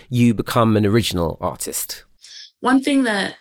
you 0.09 0.35
become 0.35 0.77
an 0.77 0.87
original 0.87 1.37
artist. 1.41 2.05
One 2.61 2.83
thing 2.83 3.05
that 3.05 3.37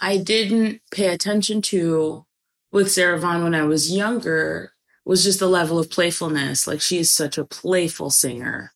I 0.00 0.16
didn't 0.16 0.80
pay 0.90 1.08
attention 1.08 1.62
to 1.62 2.24
with 2.72 2.90
Sarah 2.90 3.18
Vaughan 3.18 3.42
when 3.42 3.54
I 3.54 3.64
was 3.64 3.94
younger 3.94 4.72
was 5.04 5.24
just 5.24 5.40
the 5.40 5.48
level 5.48 5.78
of 5.78 5.90
playfulness. 5.90 6.66
Like 6.66 6.80
she 6.80 6.98
is 6.98 7.10
such 7.10 7.38
a 7.38 7.44
playful 7.44 8.10
singer. 8.10 8.72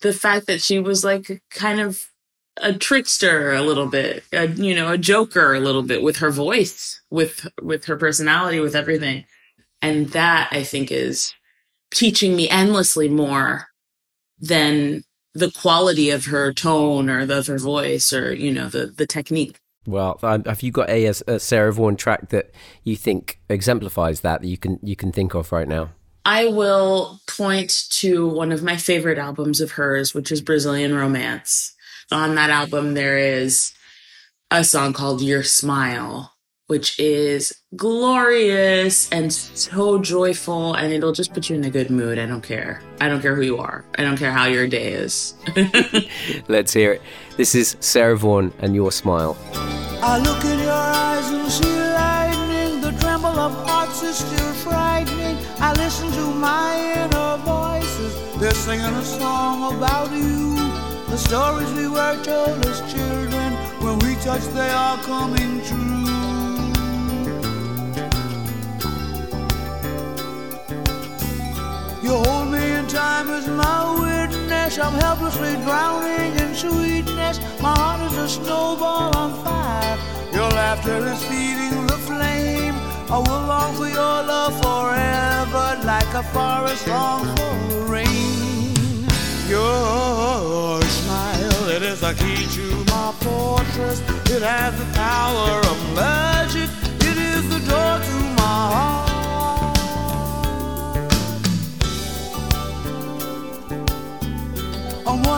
The 0.00 0.12
fact 0.12 0.46
that 0.46 0.60
she 0.60 0.78
was 0.78 1.04
like 1.04 1.42
kind 1.50 1.80
of 1.80 2.06
a 2.56 2.72
trickster 2.72 3.52
a 3.52 3.62
little 3.62 3.86
bit, 3.86 4.24
a, 4.32 4.46
you 4.48 4.74
know, 4.74 4.92
a 4.92 4.98
joker 4.98 5.54
a 5.54 5.60
little 5.60 5.82
bit 5.82 6.02
with 6.02 6.16
her 6.16 6.30
voice, 6.30 7.00
with 7.10 7.46
with 7.62 7.84
her 7.84 7.96
personality, 7.96 8.60
with 8.60 8.74
everything. 8.74 9.24
And 9.82 10.08
that 10.10 10.48
I 10.50 10.62
think 10.62 10.90
is 10.90 11.34
teaching 11.92 12.36
me 12.36 12.48
endlessly 12.48 13.08
more 13.08 13.68
than 14.38 15.04
the 15.34 15.50
quality 15.50 16.10
of 16.10 16.26
her 16.26 16.52
tone 16.52 17.08
or 17.08 17.24
the, 17.24 17.38
of 17.38 17.46
her 17.46 17.58
voice 17.58 18.12
or, 18.12 18.34
you 18.34 18.52
know, 18.52 18.68
the, 18.68 18.86
the 18.86 19.06
technique. 19.06 19.58
Well, 19.90 20.18
have 20.22 20.62
you 20.62 20.72
got 20.72 20.88
a, 20.88 21.06
a 21.06 21.38
Sarah 21.38 21.72
Vaughan 21.72 21.96
track 21.96 22.30
that 22.30 22.50
you 22.84 22.96
think 22.96 23.40
exemplifies 23.48 24.20
that 24.20 24.30
that 24.42 24.48
you 24.48 24.56
can 24.56 24.78
you 24.82 24.96
can 24.96 25.12
think 25.12 25.34
of 25.34 25.52
right 25.52 25.68
now? 25.68 25.90
I 26.24 26.46
will 26.46 27.20
point 27.26 27.86
to 27.90 28.28
one 28.28 28.52
of 28.52 28.62
my 28.62 28.76
favorite 28.76 29.18
albums 29.18 29.60
of 29.60 29.72
hers, 29.72 30.14
which 30.14 30.30
is 30.30 30.40
Brazilian 30.40 30.94
Romance. 30.94 31.74
On 32.12 32.34
that 32.34 32.50
album, 32.50 32.94
there 32.94 33.18
is 33.18 33.72
a 34.50 34.64
song 34.64 34.92
called 34.92 35.22
Your 35.22 35.42
Smile, 35.42 36.32
which 36.70 36.96
is 37.00 37.52
glorious 37.74 39.10
and 39.10 39.32
so 39.32 39.98
joyful, 39.98 40.74
and 40.74 40.92
it'll 40.92 41.10
just 41.12 41.34
put 41.34 41.50
you 41.50 41.56
in 41.56 41.64
a 41.64 41.70
good 41.70 41.90
mood. 41.90 42.16
I 42.16 42.26
don't 42.26 42.42
care. 42.42 42.80
I 43.00 43.08
don't 43.08 43.20
care 43.20 43.34
who 43.34 43.42
you 43.42 43.58
are. 43.58 43.84
I 43.98 44.02
don't 44.02 44.16
care 44.16 44.30
how 44.30 44.46
your 44.46 44.68
day 44.68 44.92
is. 44.92 45.34
Let's 46.48 46.72
hear 46.72 46.92
it. 46.92 47.02
This 47.36 47.56
is 47.56 47.76
Sarah 47.80 48.16
Vaughan 48.16 48.52
and 48.60 48.72
Your 48.72 48.92
Smile. 48.92 49.36
I 50.00 50.18
look 50.18 50.44
in 50.44 50.60
your 50.60 50.70
eyes 50.70 51.28
and 51.32 51.50
see 51.50 51.74
lightning. 51.74 52.80
The 52.80 52.92
tremble 53.00 53.36
of 53.36 53.52
hearts 53.66 54.04
is 54.04 54.18
still 54.18 54.52
frightening. 54.62 55.38
I 55.58 55.72
listen 55.72 56.08
to 56.12 56.26
my 56.38 56.70
inner 56.94 57.36
voices. 57.42 58.14
They're 58.38 58.54
singing 58.54 58.94
a 58.94 59.04
song 59.04 59.74
about 59.76 60.12
you. 60.12 60.54
The 61.10 61.18
stories 61.18 61.72
we 61.72 61.88
were 61.88 62.16
told 62.22 62.64
as 62.64 62.78
children. 62.92 63.54
When 63.82 63.98
we 63.98 64.14
touch, 64.22 64.44
they 64.54 64.70
are 64.70 64.98
coming 64.98 65.60
true. 65.64 65.99
You 72.02 72.14
hold 72.14 72.50
me 72.50 72.72
in 72.72 72.86
time 72.86 73.28
as 73.28 73.46
my 73.46 73.80
witness. 74.00 74.78
I'm 74.78 74.94
helplessly 74.94 75.54
drowning 75.64 76.32
in 76.38 76.54
sweetness. 76.54 77.38
My 77.60 77.74
heart 77.76 78.10
is 78.10 78.16
a 78.16 78.28
snowball 78.28 79.14
on 79.14 79.44
fire. 79.44 79.98
Your 80.32 80.48
laughter 80.48 81.06
is 81.06 81.22
feeding 81.24 81.86
the 81.86 81.98
flame. 82.08 82.74
I 83.10 83.18
will 83.18 83.44
long 83.52 83.74
for 83.74 83.86
your 83.86 84.22
love 84.32 84.54
forever, 84.62 85.84
like 85.84 86.10
a 86.14 86.22
forest 86.32 86.88
longs 86.88 87.28
for 87.38 87.92
rain. 87.92 89.06
Your 89.46 90.80
smile, 90.80 91.68
it 91.68 91.82
is 91.82 92.02
a 92.02 92.14
key 92.14 92.46
to 92.56 92.84
my 92.86 93.12
fortress. 93.20 94.00
It 94.30 94.40
has 94.40 94.72
the 94.78 94.86
power 94.94 95.58
of 95.58 95.94
magic. 95.94 96.70
It 97.00 97.18
is 97.18 97.42
the 97.50 97.60
door 97.70 97.98
to 97.98 98.14
my 98.40 98.56
heart. 98.72 99.09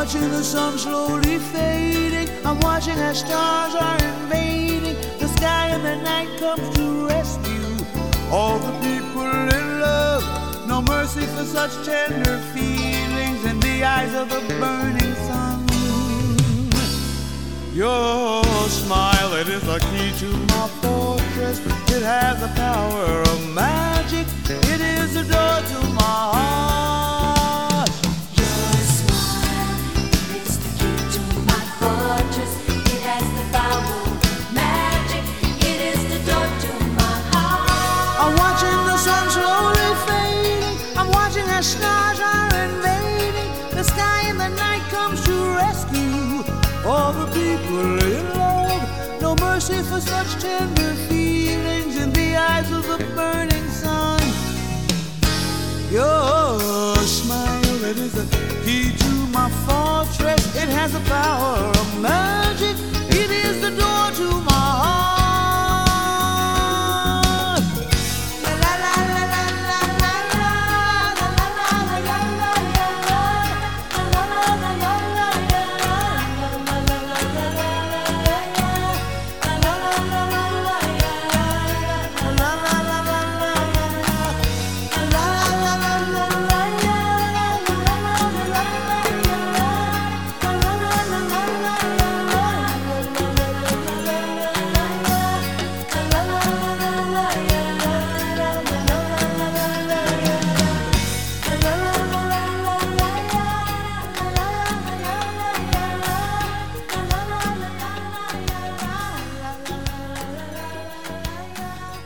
Watching 0.03 0.31
the 0.31 0.43
sun 0.43 0.77
slowly 0.77 1.39
fading. 1.39 2.29
I'm 2.45 2.59
watching 2.59 2.99
as 2.99 3.21
stars 3.21 3.73
are 3.77 3.99
invading 4.03 4.97
the 5.21 5.29
sky, 5.29 5.69
and 5.69 5.85
the 5.85 5.95
night 6.03 6.29
comes 6.41 6.69
to 6.77 7.07
rescue 7.07 7.77
all 8.29 8.59
the 8.59 8.73
people 8.81 9.31
in 9.59 9.81
love. 9.81 10.25
No 10.67 10.83
mercy 10.83 11.25
for 11.35 11.45
such 11.45 11.87
tender 11.87 12.39
feelings 12.53 13.45
in 13.45 13.61
the 13.61 13.85
eyes 13.85 14.13
of 14.15 14.29
the 14.29 14.41
burning 14.59 15.15
sun. 15.29 15.69
Your 17.73 18.43
smile, 18.71 19.35
it 19.35 19.47
is 19.47 19.63
the 19.63 19.79
key 19.91 20.11
to 20.23 20.31
my 20.53 20.67
fortress. 20.83 21.61
It 21.97 22.03
has 22.03 22.41
the 22.41 22.51
power 22.57 23.23
of 23.33 23.55
magic. 23.55 24.27
It 24.49 24.81
is 24.81 25.15
the 25.15 25.23
door 25.23 25.59
to 25.71 25.89
my 25.95 26.03
heart. 26.03 27.02
Mercy 49.69 49.83
for 49.89 50.01
such 50.01 50.43
tender 50.43 50.95
feelings 51.09 51.97
in 51.97 52.13
the 52.13 52.37
eyes 52.37 52.71
of 52.73 52.87
the 52.87 52.99
burning 53.15 53.69
sun. 53.69 54.21
Your 55.91 56.97
smile, 57.07 57.85
it 57.85 57.97
is 57.99 58.13
the 58.13 58.27
key 58.65 58.97
to 58.97 59.13
my 59.29 59.49
fortress. 59.67 60.57
It 60.57 60.69
has 60.69 60.93
the 60.93 61.01
power 61.01 61.59
of 61.59 62.01
magic. 62.01 62.77
It 63.11 63.31
is 63.31 63.61
the 63.61 63.71
door 63.71 64.11
to 64.11 64.41
my 64.41 64.53
heart. 64.53 65.22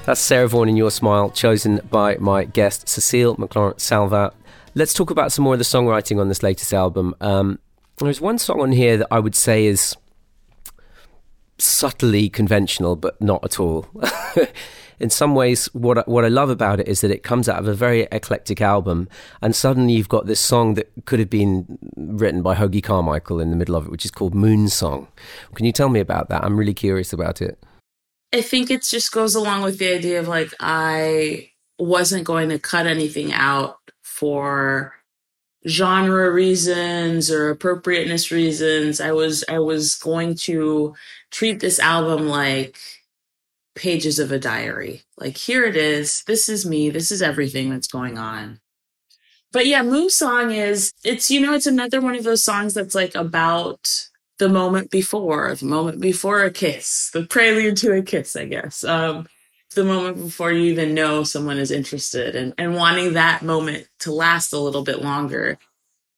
That's 0.06 0.20
Sarah 0.20 0.46
Vaughan 0.46 0.68
in 0.68 0.76
Your 0.76 0.92
Smile, 0.92 1.30
chosen 1.30 1.80
by 1.90 2.16
my 2.18 2.44
guest 2.44 2.88
Cecile 2.88 3.34
McLorin 3.38 3.80
Salvant. 3.80 4.32
Let's 4.76 4.94
talk 4.94 5.10
about 5.10 5.32
some 5.32 5.42
more 5.42 5.54
of 5.54 5.58
the 5.58 5.64
songwriting 5.64 6.20
on 6.20 6.28
this 6.28 6.44
latest 6.44 6.72
album. 6.72 7.12
Um, 7.20 7.58
there's 7.98 8.20
one 8.20 8.38
song 8.38 8.60
on 8.60 8.70
here 8.70 8.96
that 8.98 9.08
I 9.10 9.18
would 9.18 9.34
say 9.34 9.66
is 9.66 9.96
subtly 11.58 12.28
conventional, 12.28 12.94
but 12.94 13.20
not 13.20 13.44
at 13.44 13.58
all. 13.58 13.88
In 15.00 15.10
some 15.10 15.34
ways, 15.34 15.66
what 15.74 15.98
I, 15.98 16.02
what 16.02 16.24
I 16.24 16.28
love 16.28 16.50
about 16.50 16.78
it 16.78 16.86
is 16.86 17.00
that 17.00 17.10
it 17.10 17.24
comes 17.24 17.48
out 17.48 17.58
of 17.58 17.66
a 17.66 17.74
very 17.74 18.02
eclectic 18.12 18.60
album, 18.60 19.08
and 19.42 19.56
suddenly 19.56 19.94
you've 19.94 20.08
got 20.08 20.26
this 20.26 20.38
song 20.38 20.74
that 20.74 20.88
could 21.06 21.18
have 21.18 21.30
been 21.30 21.78
written 21.96 22.42
by 22.42 22.54
Hoagy 22.54 22.80
Carmichael 22.80 23.40
in 23.40 23.50
the 23.50 23.56
middle 23.56 23.74
of 23.74 23.86
it, 23.86 23.90
which 23.90 24.04
is 24.04 24.12
called 24.12 24.36
Moon 24.36 24.68
Song. 24.68 25.08
Can 25.56 25.66
you 25.66 25.72
tell 25.72 25.88
me 25.88 25.98
about 25.98 26.28
that? 26.28 26.44
I'm 26.44 26.56
really 26.56 26.74
curious 26.74 27.12
about 27.12 27.42
it. 27.42 27.58
I 28.32 28.42
think 28.42 28.70
it 28.70 28.82
just 28.82 29.12
goes 29.12 29.34
along 29.34 29.62
with 29.62 29.78
the 29.78 29.92
idea 29.94 30.20
of 30.20 30.28
like 30.28 30.52
I 30.60 31.50
wasn't 31.78 32.24
going 32.24 32.48
to 32.50 32.58
cut 32.58 32.86
anything 32.86 33.32
out 33.32 33.78
for 34.02 34.94
genre 35.68 36.30
reasons 36.30 37.30
or 37.30 37.50
appropriateness 37.50 38.30
reasons. 38.30 39.00
I 39.00 39.12
was 39.12 39.44
I 39.48 39.58
was 39.58 39.94
going 39.96 40.36
to 40.36 40.94
treat 41.30 41.60
this 41.60 41.78
album 41.78 42.28
like 42.28 42.78
pages 43.74 44.18
of 44.18 44.32
a 44.32 44.38
diary. 44.38 45.02
Like 45.18 45.36
here 45.36 45.64
it 45.64 45.76
is. 45.76 46.22
This 46.26 46.48
is 46.48 46.66
me. 46.66 46.90
This 46.90 47.10
is 47.10 47.22
everything 47.22 47.70
that's 47.70 47.88
going 47.88 48.18
on. 48.18 48.60
But 49.52 49.66
yeah, 49.66 49.82
Moon 49.82 50.10
Song 50.10 50.50
is 50.50 50.92
it's 51.04 51.30
you 51.30 51.40
know 51.40 51.54
it's 51.54 51.66
another 51.66 52.00
one 52.00 52.14
of 52.14 52.24
those 52.24 52.44
songs 52.44 52.74
that's 52.74 52.94
like 52.94 53.14
about 53.14 54.08
the 54.38 54.48
moment 54.48 54.90
before, 54.90 55.54
the 55.54 55.66
moment 55.66 56.00
before 56.00 56.42
a 56.44 56.50
kiss, 56.50 57.10
the 57.12 57.24
prelude 57.24 57.76
to 57.78 57.92
a 57.92 58.02
kiss, 58.02 58.36
I 58.36 58.46
guess. 58.46 58.84
Um, 58.84 59.26
the 59.74 59.84
moment 59.84 60.16
before 60.16 60.52
you 60.52 60.70
even 60.70 60.94
know 60.94 61.22
someone 61.22 61.58
is 61.58 61.70
interested 61.70 62.34
and, 62.34 62.54
and 62.56 62.74
wanting 62.74 63.12
that 63.12 63.42
moment 63.42 63.88
to 64.00 64.12
last 64.12 64.52
a 64.52 64.58
little 64.58 64.82
bit 64.82 65.02
longer. 65.02 65.58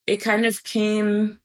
It 0.07 0.19
kind 0.19 0.47
of 0.47 0.63
came 0.65 1.41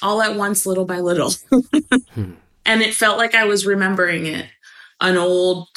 all 0.00 0.22
at 0.22 0.34
once, 0.34 0.64
little 0.64 0.86
by 0.86 1.00
little. 1.00 1.32
And 2.64 2.82
it 2.82 2.94
felt 2.94 3.18
like 3.18 3.34
I 3.34 3.44
was 3.44 3.66
remembering 3.66 4.26
it, 4.26 4.46
an 5.00 5.16
old 5.16 5.68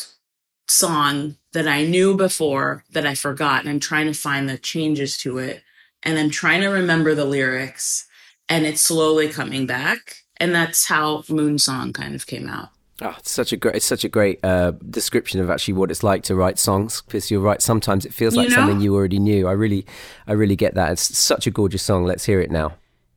song 0.67 1.37
that 1.53 1.67
I 1.67 1.83
knew 1.85 2.15
before 2.15 2.83
that 2.91 3.05
I 3.05 3.15
forgot. 3.15 3.61
And 3.61 3.69
I'm 3.69 3.79
trying 3.79 4.07
to 4.07 4.13
find 4.13 4.47
the 4.47 4.57
changes 4.57 5.17
to 5.19 5.37
it. 5.37 5.63
And 6.03 6.19
I'm 6.19 6.29
trying 6.29 6.61
to 6.61 6.67
remember 6.67 7.15
the 7.15 7.25
lyrics 7.25 8.07
and 8.47 8.65
it's 8.65 8.81
slowly 8.81 9.27
coming 9.29 9.65
back. 9.65 10.24
And 10.37 10.53
that's 10.53 10.85
how 10.85 11.23
Moon 11.29 11.57
Song 11.57 11.93
kind 11.93 12.13
of 12.15 12.27
came 12.27 12.49
out. 12.49 12.69
Oh, 13.01 13.13
it's 13.19 13.31
such 13.31 13.51
a 13.51 13.57
great, 13.57 13.75
it's 13.75 13.85
such 13.85 14.03
a 14.05 14.09
great 14.09 14.39
uh, 14.43 14.71
description 14.89 15.41
of 15.41 15.49
actually 15.49 15.73
what 15.73 15.91
it's 15.91 16.01
like 16.03 16.23
to 16.23 16.35
write 16.35 16.57
songs. 16.59 17.01
Because 17.01 17.29
you're 17.29 17.41
right, 17.41 17.61
sometimes 17.61 18.05
it 18.05 18.13
feels 18.13 18.35
You 18.35 18.41
like 18.41 18.49
know? 18.49 18.55
something 18.55 18.79
you 18.79 18.95
already 18.95 19.19
knew. 19.19 19.47
I 19.47 19.51
really, 19.51 19.85
I 20.27 20.33
really 20.33 20.55
get 20.55 20.75
that. 20.75 20.91
It's 20.93 21.17
such 21.17 21.45
a 21.45 21.51
gorgeous 21.51 21.83
song. 21.83 22.05
Let's 22.05 22.25
hear 22.25 22.39
it 22.39 22.51
now. 22.51 22.75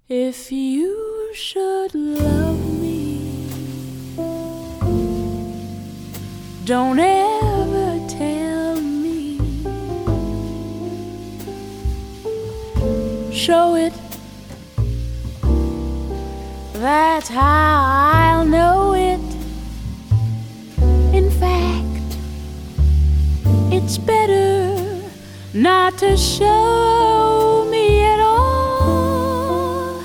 If 0.09 0.51
you 0.51 1.31
should 1.35 1.95
love 1.95 2.81
me, 2.81 3.47
don't 6.65 6.99
ever 6.99 8.07
tell 8.09 8.81
me. 8.81 9.39
Show 13.33 13.77
it. 13.77 13.93
That's 16.81 17.29
how 17.29 17.83
I'll 18.15 18.45
know 18.45 18.95
it. 18.95 19.19
In 21.13 21.29
fact, 21.29 22.17
it's 23.73 23.99
better 23.99 25.03
not 25.53 25.99
to 25.99 26.17
show 26.17 27.67
me 27.69 28.05
at 28.05 28.21
all. 28.21 30.05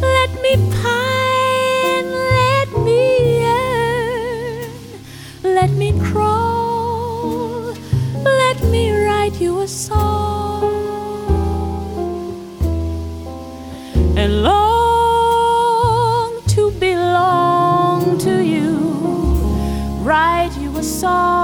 Let 0.00 0.30
me 0.40 0.56
pine, 0.82 2.08
let 2.32 2.68
me 2.82 3.40
yearn, 3.40 4.72
let 5.42 5.70
me 5.72 5.92
crawl, 6.00 7.74
let 8.24 8.62
me 8.70 8.90
write 9.04 9.38
you 9.38 9.60
a 9.60 9.68
song 9.68 10.13
write 21.04 21.43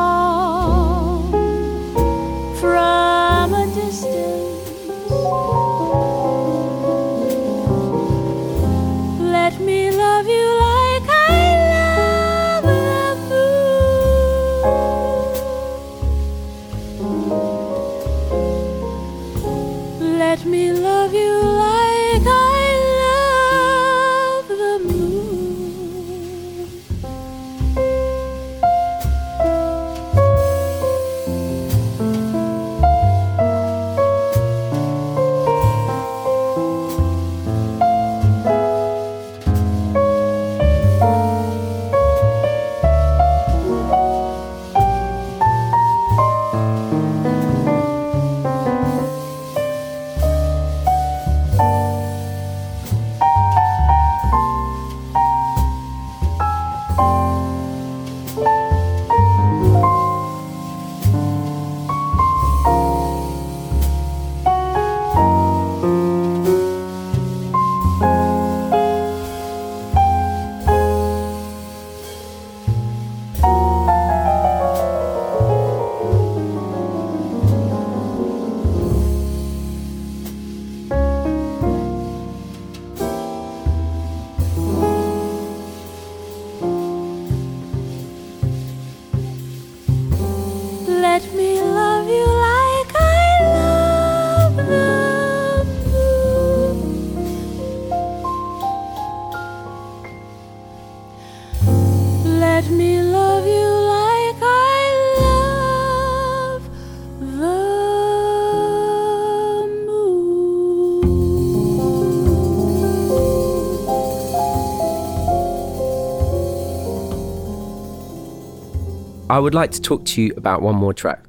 would 119.41 119.55
like 119.55 119.73
to 119.73 119.81
talk 119.81 120.05
to 120.07 120.23
you 120.23 120.33
about 120.37 120.63
one 120.63 120.77
more 120.77 120.95
track. 120.95 121.25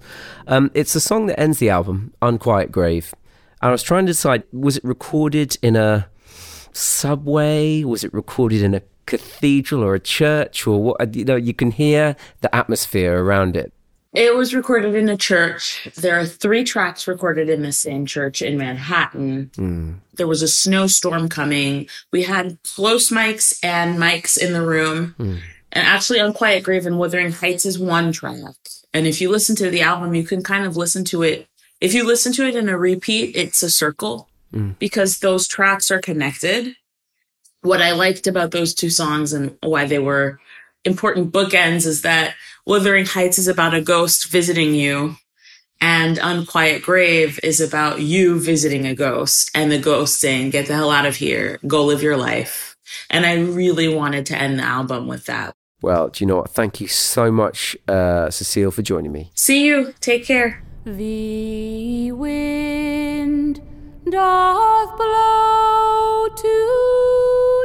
Um, 0.47 0.71
it's 0.73 0.93
the 0.93 0.99
song 0.99 1.27
that 1.27 1.39
ends 1.39 1.59
the 1.59 1.69
album, 1.69 2.13
Unquiet 2.21 2.71
Grave. 2.71 3.13
And 3.61 3.69
I 3.69 3.71
was 3.71 3.83
trying 3.83 4.05
to 4.05 4.11
decide 4.11 4.43
was 4.51 4.77
it 4.77 4.83
recorded 4.83 5.57
in 5.61 5.75
a 5.75 6.07
subway? 6.73 7.83
Was 7.83 8.03
it 8.03 8.13
recorded 8.13 8.61
in 8.61 8.73
a 8.73 8.81
cathedral 9.05 9.83
or 9.83 9.95
a 9.95 9.99
church? 9.99 10.65
Or 10.67 10.81
what? 10.81 11.01
Uh, 11.01 11.07
you 11.11 11.25
know, 11.25 11.35
you 11.35 11.53
can 11.53 11.71
hear 11.71 12.15
the 12.41 12.53
atmosphere 12.55 13.23
around 13.23 13.55
it. 13.55 13.71
It 14.13 14.35
was 14.35 14.53
recorded 14.53 14.93
in 14.93 15.07
a 15.07 15.15
church. 15.15 15.87
There 15.95 16.19
are 16.19 16.25
three 16.25 16.65
tracks 16.65 17.07
recorded 17.07 17.49
in 17.49 17.61
the 17.61 17.71
same 17.71 18.05
church 18.05 18.41
in 18.41 18.57
Manhattan. 18.57 19.51
Hmm. 19.55 19.93
There 20.15 20.27
was 20.27 20.41
a 20.41 20.49
snowstorm 20.49 21.29
coming. 21.29 21.87
We 22.11 22.23
had 22.23 22.57
close 22.63 23.09
mics 23.09 23.57
and 23.63 23.97
mics 23.97 24.37
in 24.37 24.51
the 24.51 24.65
room. 24.65 25.15
Hmm. 25.17 25.37
And 25.71 25.87
actually, 25.87 26.19
Unquiet 26.19 26.63
Grave 26.63 26.85
and 26.85 26.99
Wuthering 26.99 27.31
Heights 27.31 27.65
is 27.65 27.79
one 27.79 28.11
track. 28.11 28.55
And 28.93 29.07
if 29.07 29.21
you 29.21 29.29
listen 29.29 29.55
to 29.57 29.69
the 29.69 29.81
album, 29.81 30.13
you 30.13 30.23
can 30.23 30.43
kind 30.43 30.65
of 30.65 30.75
listen 30.75 31.05
to 31.05 31.23
it. 31.23 31.47
If 31.79 31.93
you 31.93 32.05
listen 32.05 32.33
to 32.33 32.47
it 32.47 32.55
in 32.55 32.69
a 32.69 32.77
repeat, 32.77 33.35
it's 33.35 33.63
a 33.63 33.69
circle 33.69 34.27
mm. 34.53 34.77
because 34.79 35.19
those 35.19 35.47
tracks 35.47 35.89
are 35.89 36.01
connected. 36.01 36.75
What 37.61 37.81
I 37.81 37.91
liked 37.93 38.27
about 38.27 38.51
those 38.51 38.73
two 38.73 38.89
songs 38.89 39.33
and 39.33 39.57
why 39.61 39.85
they 39.85 39.99
were 39.99 40.39
important 40.83 41.31
bookends 41.31 41.85
is 41.85 42.01
that 42.01 42.35
Wuthering 42.65 43.05
Heights 43.05 43.37
is 43.37 43.47
about 43.47 43.73
a 43.73 43.81
ghost 43.81 44.29
visiting 44.29 44.75
you, 44.75 45.15
and 45.79 46.19
Unquiet 46.21 46.83
Grave 46.83 47.39
is 47.43 47.59
about 47.59 48.01
you 48.01 48.39
visiting 48.39 48.85
a 48.85 48.95
ghost 48.95 49.49
and 49.55 49.71
the 49.71 49.79
ghost 49.79 50.19
saying, 50.19 50.51
Get 50.51 50.67
the 50.67 50.75
hell 50.75 50.91
out 50.91 51.05
of 51.05 51.15
here, 51.15 51.59
go 51.65 51.85
live 51.85 52.03
your 52.03 52.17
life. 52.17 52.77
And 53.09 53.25
I 53.25 53.35
really 53.35 53.87
wanted 53.87 54.27
to 54.27 54.37
end 54.37 54.59
the 54.59 54.63
album 54.63 55.07
with 55.07 55.25
that. 55.25 55.55
Well, 55.81 56.09
do 56.09 56.23
you 56.23 56.27
know 56.27 56.37
what? 56.37 56.51
Thank 56.51 56.79
you 56.79 56.87
so 56.87 57.31
much, 57.31 57.75
uh, 57.87 58.29
Cecile, 58.29 58.69
for 58.71 58.83
joining 58.83 59.11
me. 59.11 59.31
See 59.33 59.65
you. 59.65 59.93
Take 59.99 60.25
care. 60.25 60.63
The 60.85 62.11
wind 62.11 63.61
doth 64.09 64.97
blow 64.97 66.27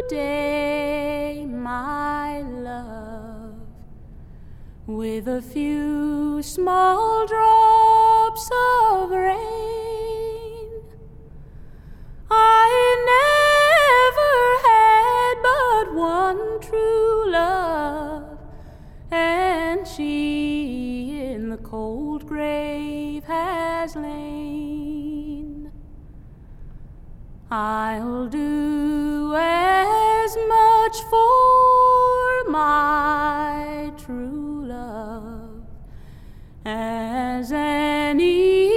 today, 0.08 1.46
my 1.46 2.40
love, 2.40 3.54
with 4.86 5.28
a 5.28 5.42
few 5.42 6.42
small 6.42 7.26
drops 7.26 8.50
of 8.92 9.10
rain. 9.10 9.36
I 12.30 12.96
never 13.06 14.68
had 14.68 14.75
but 14.75 14.75
one 15.96 16.60
true 16.60 17.30
love, 17.30 18.38
and 19.10 19.88
she 19.88 21.22
in 21.22 21.48
the 21.48 21.56
cold 21.56 22.26
grave 22.26 23.24
has 23.24 23.96
lain. 23.96 25.72
I'll 27.50 28.26
do 28.26 29.34
as 29.38 30.36
much 30.36 30.96
for 31.08 32.50
my 32.50 33.90
true 33.96 34.66
love 34.66 35.62
as 36.66 37.50
any 37.52 38.75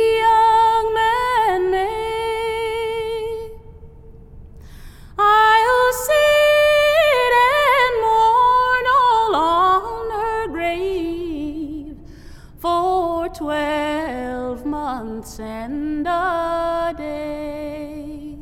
twelve 14.19 14.65
months 14.65 15.39
and 15.39 16.05
a 16.05 16.93
day. 16.97 18.35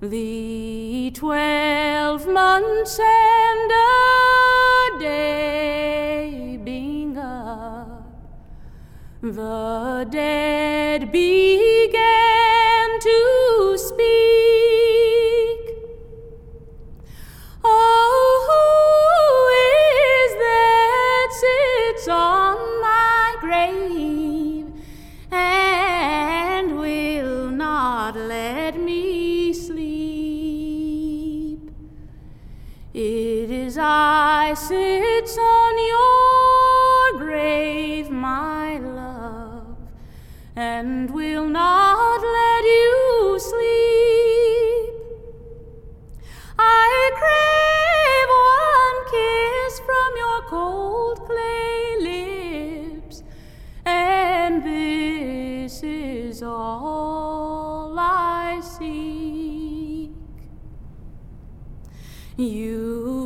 The 0.00 1.10
twelve 1.14 2.26
months 2.26 2.98
and 2.98 3.70
a 3.70 4.98
day 4.98 6.58
being 6.64 7.18
up, 7.18 8.06
the 9.20 10.06
dead 10.10 11.12
began 11.12 12.33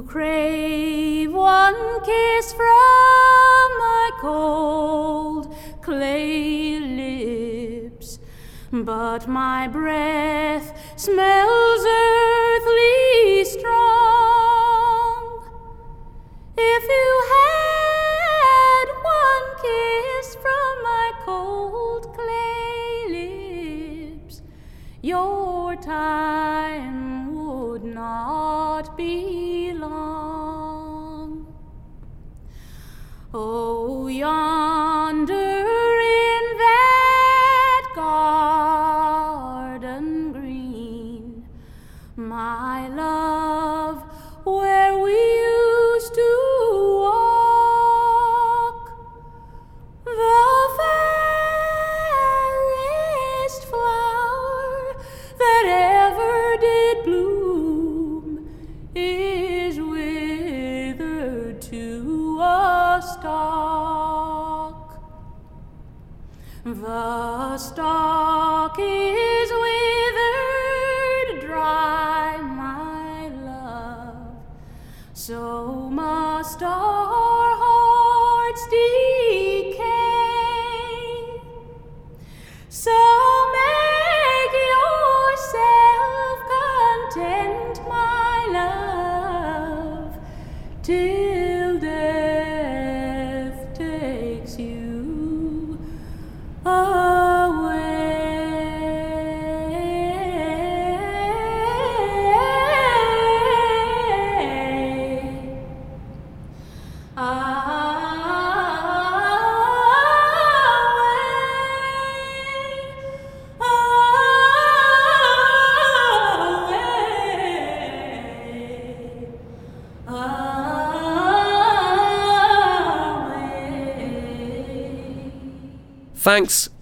crave 0.08 1.30
one 1.30 2.00
kiss 2.02 2.54
from 2.54 3.68
my 3.84 4.10
cold 4.18 5.54
clay 5.82 6.80
lips, 6.80 8.18
but 8.72 9.28
my 9.28 9.68
breath 9.68 10.72
smells 10.96 11.84
earthly 11.86 13.44
strong. 13.44 15.42
If 16.56 16.84
you 16.84 17.24
had 17.30 17.47
Oh, 33.34 34.08
yonder 34.08 34.67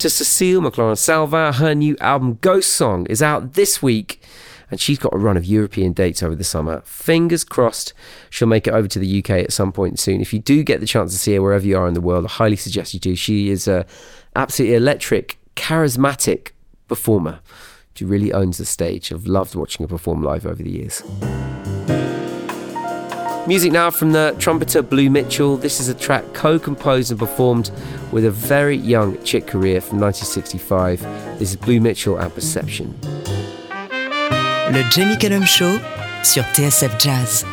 to 0.06 0.10
Cecile 0.10 0.60
McLorin 0.60 0.96
Salvant. 0.96 1.56
Her 1.56 1.74
new 1.74 1.96
album, 2.00 2.38
Ghost 2.40 2.74
Song, 2.74 3.06
is 3.06 3.20
out 3.20 3.54
this 3.54 3.82
week, 3.82 4.22
and 4.70 4.80
she's 4.80 5.00
got 5.00 5.12
a 5.12 5.18
run 5.18 5.36
of 5.36 5.44
European 5.44 5.92
dates 5.92 6.22
over 6.22 6.36
the 6.36 6.44
summer. 6.44 6.80
Fingers 6.84 7.42
crossed 7.42 7.92
she'll 8.30 8.46
make 8.46 8.68
it 8.68 8.72
over 8.72 8.86
to 8.86 9.00
the 9.00 9.18
UK 9.18 9.30
at 9.30 9.52
some 9.52 9.72
point 9.72 9.98
soon. 9.98 10.20
If 10.20 10.32
you 10.32 10.38
do 10.38 10.62
get 10.62 10.78
the 10.78 10.86
chance 10.86 11.12
to 11.12 11.18
see 11.18 11.34
her 11.34 11.42
wherever 11.42 11.66
you 11.66 11.76
are 11.76 11.88
in 11.88 11.94
the 11.94 12.00
world, 12.00 12.24
I 12.24 12.28
highly 12.28 12.54
suggest 12.54 12.94
you 12.94 13.00
do. 13.00 13.16
She 13.16 13.50
is 13.50 13.66
a 13.66 13.84
absolutely 14.36 14.76
electric, 14.76 15.38
charismatic 15.56 16.52
performer. 16.86 17.40
She 17.94 18.04
really 18.04 18.32
owns 18.32 18.58
the 18.58 18.64
stage. 18.64 19.12
I've 19.12 19.26
loved 19.26 19.56
watching 19.56 19.82
her 19.82 19.88
perform 19.88 20.22
live 20.22 20.46
over 20.46 20.62
the 20.62 20.70
years. 20.70 21.02
Music 23.46 23.70
now 23.70 23.92
from 23.92 24.10
the 24.10 24.34
trumpeter 24.40 24.82
Blue 24.82 25.08
Mitchell. 25.08 25.56
This 25.56 25.78
is 25.78 25.88
a 25.88 25.94
track 25.94 26.24
co 26.34 26.58
composed 26.58 27.12
and 27.12 27.20
performed 27.20 27.70
with 28.10 28.24
a 28.24 28.30
very 28.30 28.76
young 28.76 29.22
Chick 29.22 29.46
Corea 29.46 29.80
from 29.80 30.00
1965. 30.00 31.00
This 31.38 31.50
is 31.50 31.56
Blue 31.56 31.80
Mitchell 31.80 32.16
and 32.16 32.34
Perception. 32.34 32.98
Le 34.72 34.82
Jamie 34.90 35.16
Cullum 35.16 35.44
Show 35.44 35.78
sur 36.24 36.42
TSF 36.42 36.98
Jazz. 36.98 37.44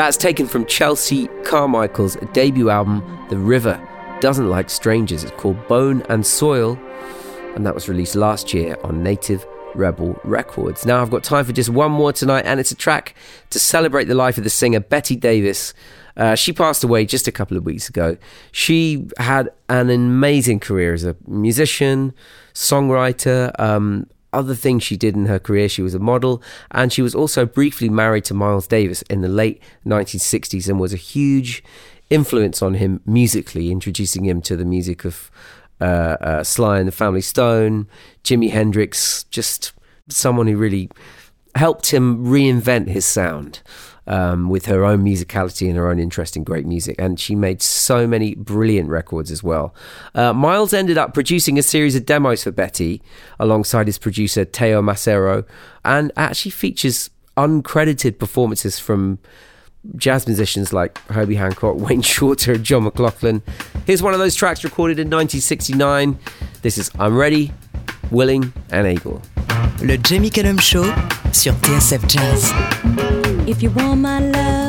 That's 0.00 0.16
taken 0.16 0.46
from 0.46 0.64
Chelsea 0.64 1.26
Carmichael's 1.44 2.16
debut 2.32 2.70
album, 2.70 3.26
The 3.28 3.36
River 3.36 3.78
Doesn't 4.22 4.48
Like 4.48 4.70
Strangers. 4.70 5.24
It's 5.24 5.32
called 5.32 5.68
Bone 5.68 6.02
and 6.08 6.24
Soil, 6.24 6.78
and 7.54 7.66
that 7.66 7.74
was 7.74 7.86
released 7.86 8.14
last 8.14 8.54
year 8.54 8.78
on 8.82 9.02
Native 9.02 9.46
Rebel 9.74 10.18
Records. 10.24 10.86
Now 10.86 11.02
I've 11.02 11.10
got 11.10 11.22
time 11.22 11.44
for 11.44 11.52
just 11.52 11.68
one 11.68 11.92
more 11.92 12.14
tonight, 12.14 12.46
and 12.46 12.58
it's 12.58 12.70
a 12.70 12.74
track 12.74 13.14
to 13.50 13.58
celebrate 13.58 14.04
the 14.04 14.14
life 14.14 14.38
of 14.38 14.44
the 14.44 14.48
singer 14.48 14.80
Betty 14.80 15.16
Davis. 15.16 15.74
Uh, 16.16 16.34
she 16.34 16.54
passed 16.54 16.82
away 16.82 17.04
just 17.04 17.28
a 17.28 17.32
couple 17.32 17.58
of 17.58 17.66
weeks 17.66 17.90
ago. 17.90 18.16
She 18.52 19.06
had 19.18 19.50
an 19.68 19.90
amazing 19.90 20.60
career 20.60 20.94
as 20.94 21.04
a 21.04 21.14
musician, 21.26 22.14
songwriter, 22.54 23.52
um, 23.60 24.06
other 24.32 24.54
things 24.54 24.82
she 24.82 24.96
did 24.96 25.14
in 25.16 25.26
her 25.26 25.38
career. 25.38 25.68
She 25.68 25.82
was 25.82 25.94
a 25.94 25.98
model, 25.98 26.42
and 26.70 26.92
she 26.92 27.02
was 27.02 27.14
also 27.14 27.46
briefly 27.46 27.88
married 27.88 28.24
to 28.26 28.34
Miles 28.34 28.66
Davis 28.66 29.02
in 29.02 29.20
the 29.20 29.28
late 29.28 29.62
1960s 29.86 30.68
and 30.68 30.78
was 30.78 30.92
a 30.92 30.96
huge 30.96 31.62
influence 32.08 32.62
on 32.62 32.74
him 32.74 33.00
musically, 33.06 33.70
introducing 33.70 34.24
him 34.24 34.42
to 34.42 34.56
the 34.56 34.64
music 34.64 35.04
of 35.04 35.30
uh, 35.80 36.16
uh, 36.20 36.44
Sly 36.44 36.78
and 36.78 36.88
the 36.88 36.92
Family 36.92 37.20
Stone, 37.20 37.88
Jimi 38.24 38.50
Hendrix, 38.50 39.24
just 39.24 39.72
someone 40.08 40.46
who 40.46 40.56
really 40.56 40.90
helped 41.54 41.90
him 41.90 42.26
reinvent 42.26 42.88
his 42.88 43.04
sound 43.04 43.60
um, 44.06 44.48
with 44.48 44.66
her 44.66 44.84
own 44.84 45.04
musicality 45.04 45.68
and 45.68 45.76
her 45.76 45.90
own 45.90 45.98
interest 45.98 46.36
in 46.36 46.44
great 46.44 46.66
music. 46.66 46.96
And 46.98 47.18
she 47.18 47.34
made 47.34 47.62
so 47.62 48.06
many 48.06 48.34
brilliant 48.34 48.88
records 48.88 49.30
as 49.30 49.42
well. 49.42 49.74
Uh, 50.14 50.32
Miles 50.32 50.72
ended 50.72 50.98
up 50.98 51.14
producing 51.14 51.58
a 51.58 51.62
series 51.62 51.96
of 51.96 52.06
demos 52.06 52.44
for 52.44 52.50
Betty 52.50 53.02
alongside 53.38 53.86
his 53.86 53.98
producer 53.98 54.44
Teo 54.44 54.82
Macero 54.82 55.44
and 55.84 56.12
actually 56.16 56.50
features 56.50 57.10
uncredited 57.36 58.18
performances 58.18 58.78
from 58.78 59.18
jazz 59.96 60.26
musicians 60.26 60.72
like 60.72 60.98
Herbie 61.08 61.36
Hancock, 61.36 61.76
Wayne 61.78 62.02
Shorter, 62.02 62.54
and 62.54 62.64
John 62.64 62.84
McLaughlin. 62.84 63.42
Here's 63.86 64.02
one 64.02 64.12
of 64.12 64.20
those 64.20 64.34
tracks 64.34 64.64
recorded 64.64 64.98
in 64.98 65.06
1969. 65.08 66.18
This 66.62 66.78
is 66.78 66.90
I'm 66.98 67.16
Ready, 67.16 67.52
Willing, 68.10 68.52
and 68.70 68.86
Able. 68.86 69.22
Le 69.82 69.96
Jamie 69.96 70.30
Cullum 70.30 70.58
Show 70.58 70.84
sur 71.32 71.52
TSF 71.52 72.06
Jazz. 72.06 73.19
If 73.50 73.64
you 73.64 73.70
want 73.70 74.00
my 74.00 74.20
love, 74.20 74.59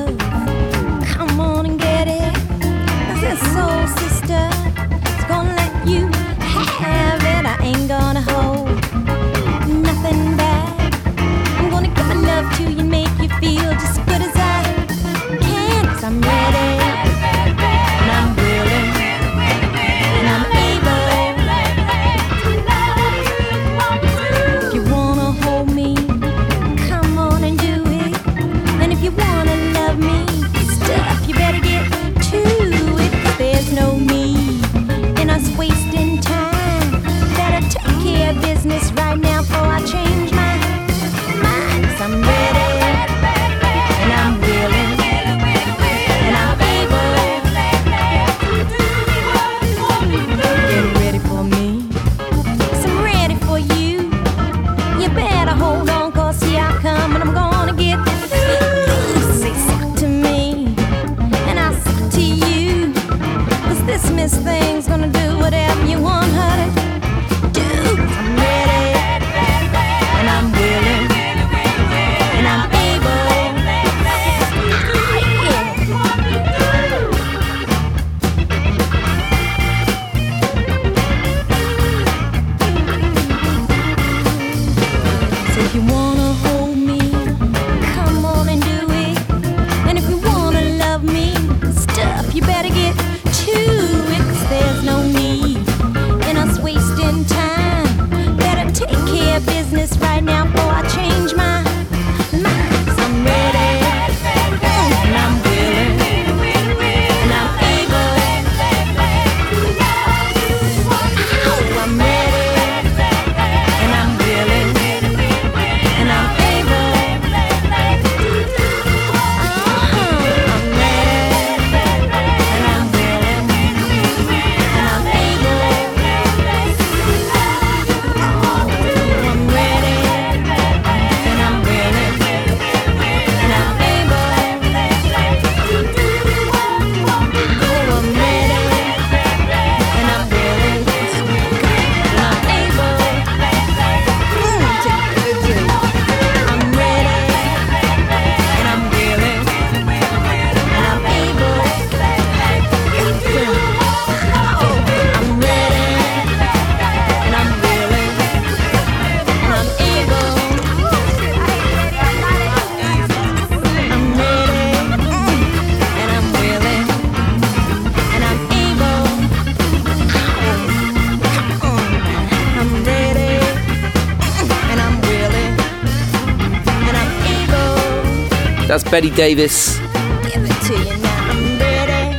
Betty 178.92 179.10
Davis. 179.12 179.80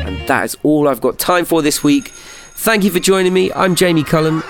And 0.07 0.27
that 0.27 0.45
is 0.47 0.57
all 0.63 0.89
I've 0.89 1.03
got 1.03 1.19
time 1.19 1.45
for 1.45 1.61
this 1.61 1.85
week. 1.85 2.09
Thank 2.09 2.83
you 2.83 2.91
for 2.91 2.99
joining 2.99 3.35
me. 3.35 3.53
I'm 3.55 3.75
Jamie 3.75 4.05
Cullen. 4.05 4.43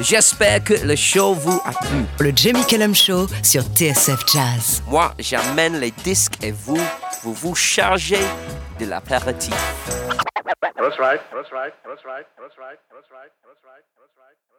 J'espère 0.00 0.64
que 0.64 0.74
le 0.84 0.96
show 0.96 1.34
vous 1.34 1.60
a 1.64 1.70
plu. 1.70 2.06
Le 2.18 2.32
Jamie 2.34 2.66
Cullum 2.66 2.92
Show 2.92 3.28
sur 3.44 3.62
TSF 3.62 4.26
Jazz. 4.26 4.82
Moi, 4.88 5.14
j'amène 5.20 5.78
les 5.78 5.92
disques 5.92 6.42
et 6.42 6.50
vous, 6.50 6.80
vous 7.22 7.34
vous 7.34 7.54
chargez 7.54 8.18
de 8.80 8.86
l'apéritif. 8.86 9.54
That's 10.60 10.98
right. 10.98 11.20
That's 11.30 11.52
right. 11.52 11.72
That's 11.86 12.04
right. 12.04 12.26
That's 12.36 12.58
right. 12.58 12.78
That's 12.90 13.10
right. 13.12 13.30
That's 13.46 13.62
right. 13.62 13.84
That's 13.94 14.16
right. 14.18 14.51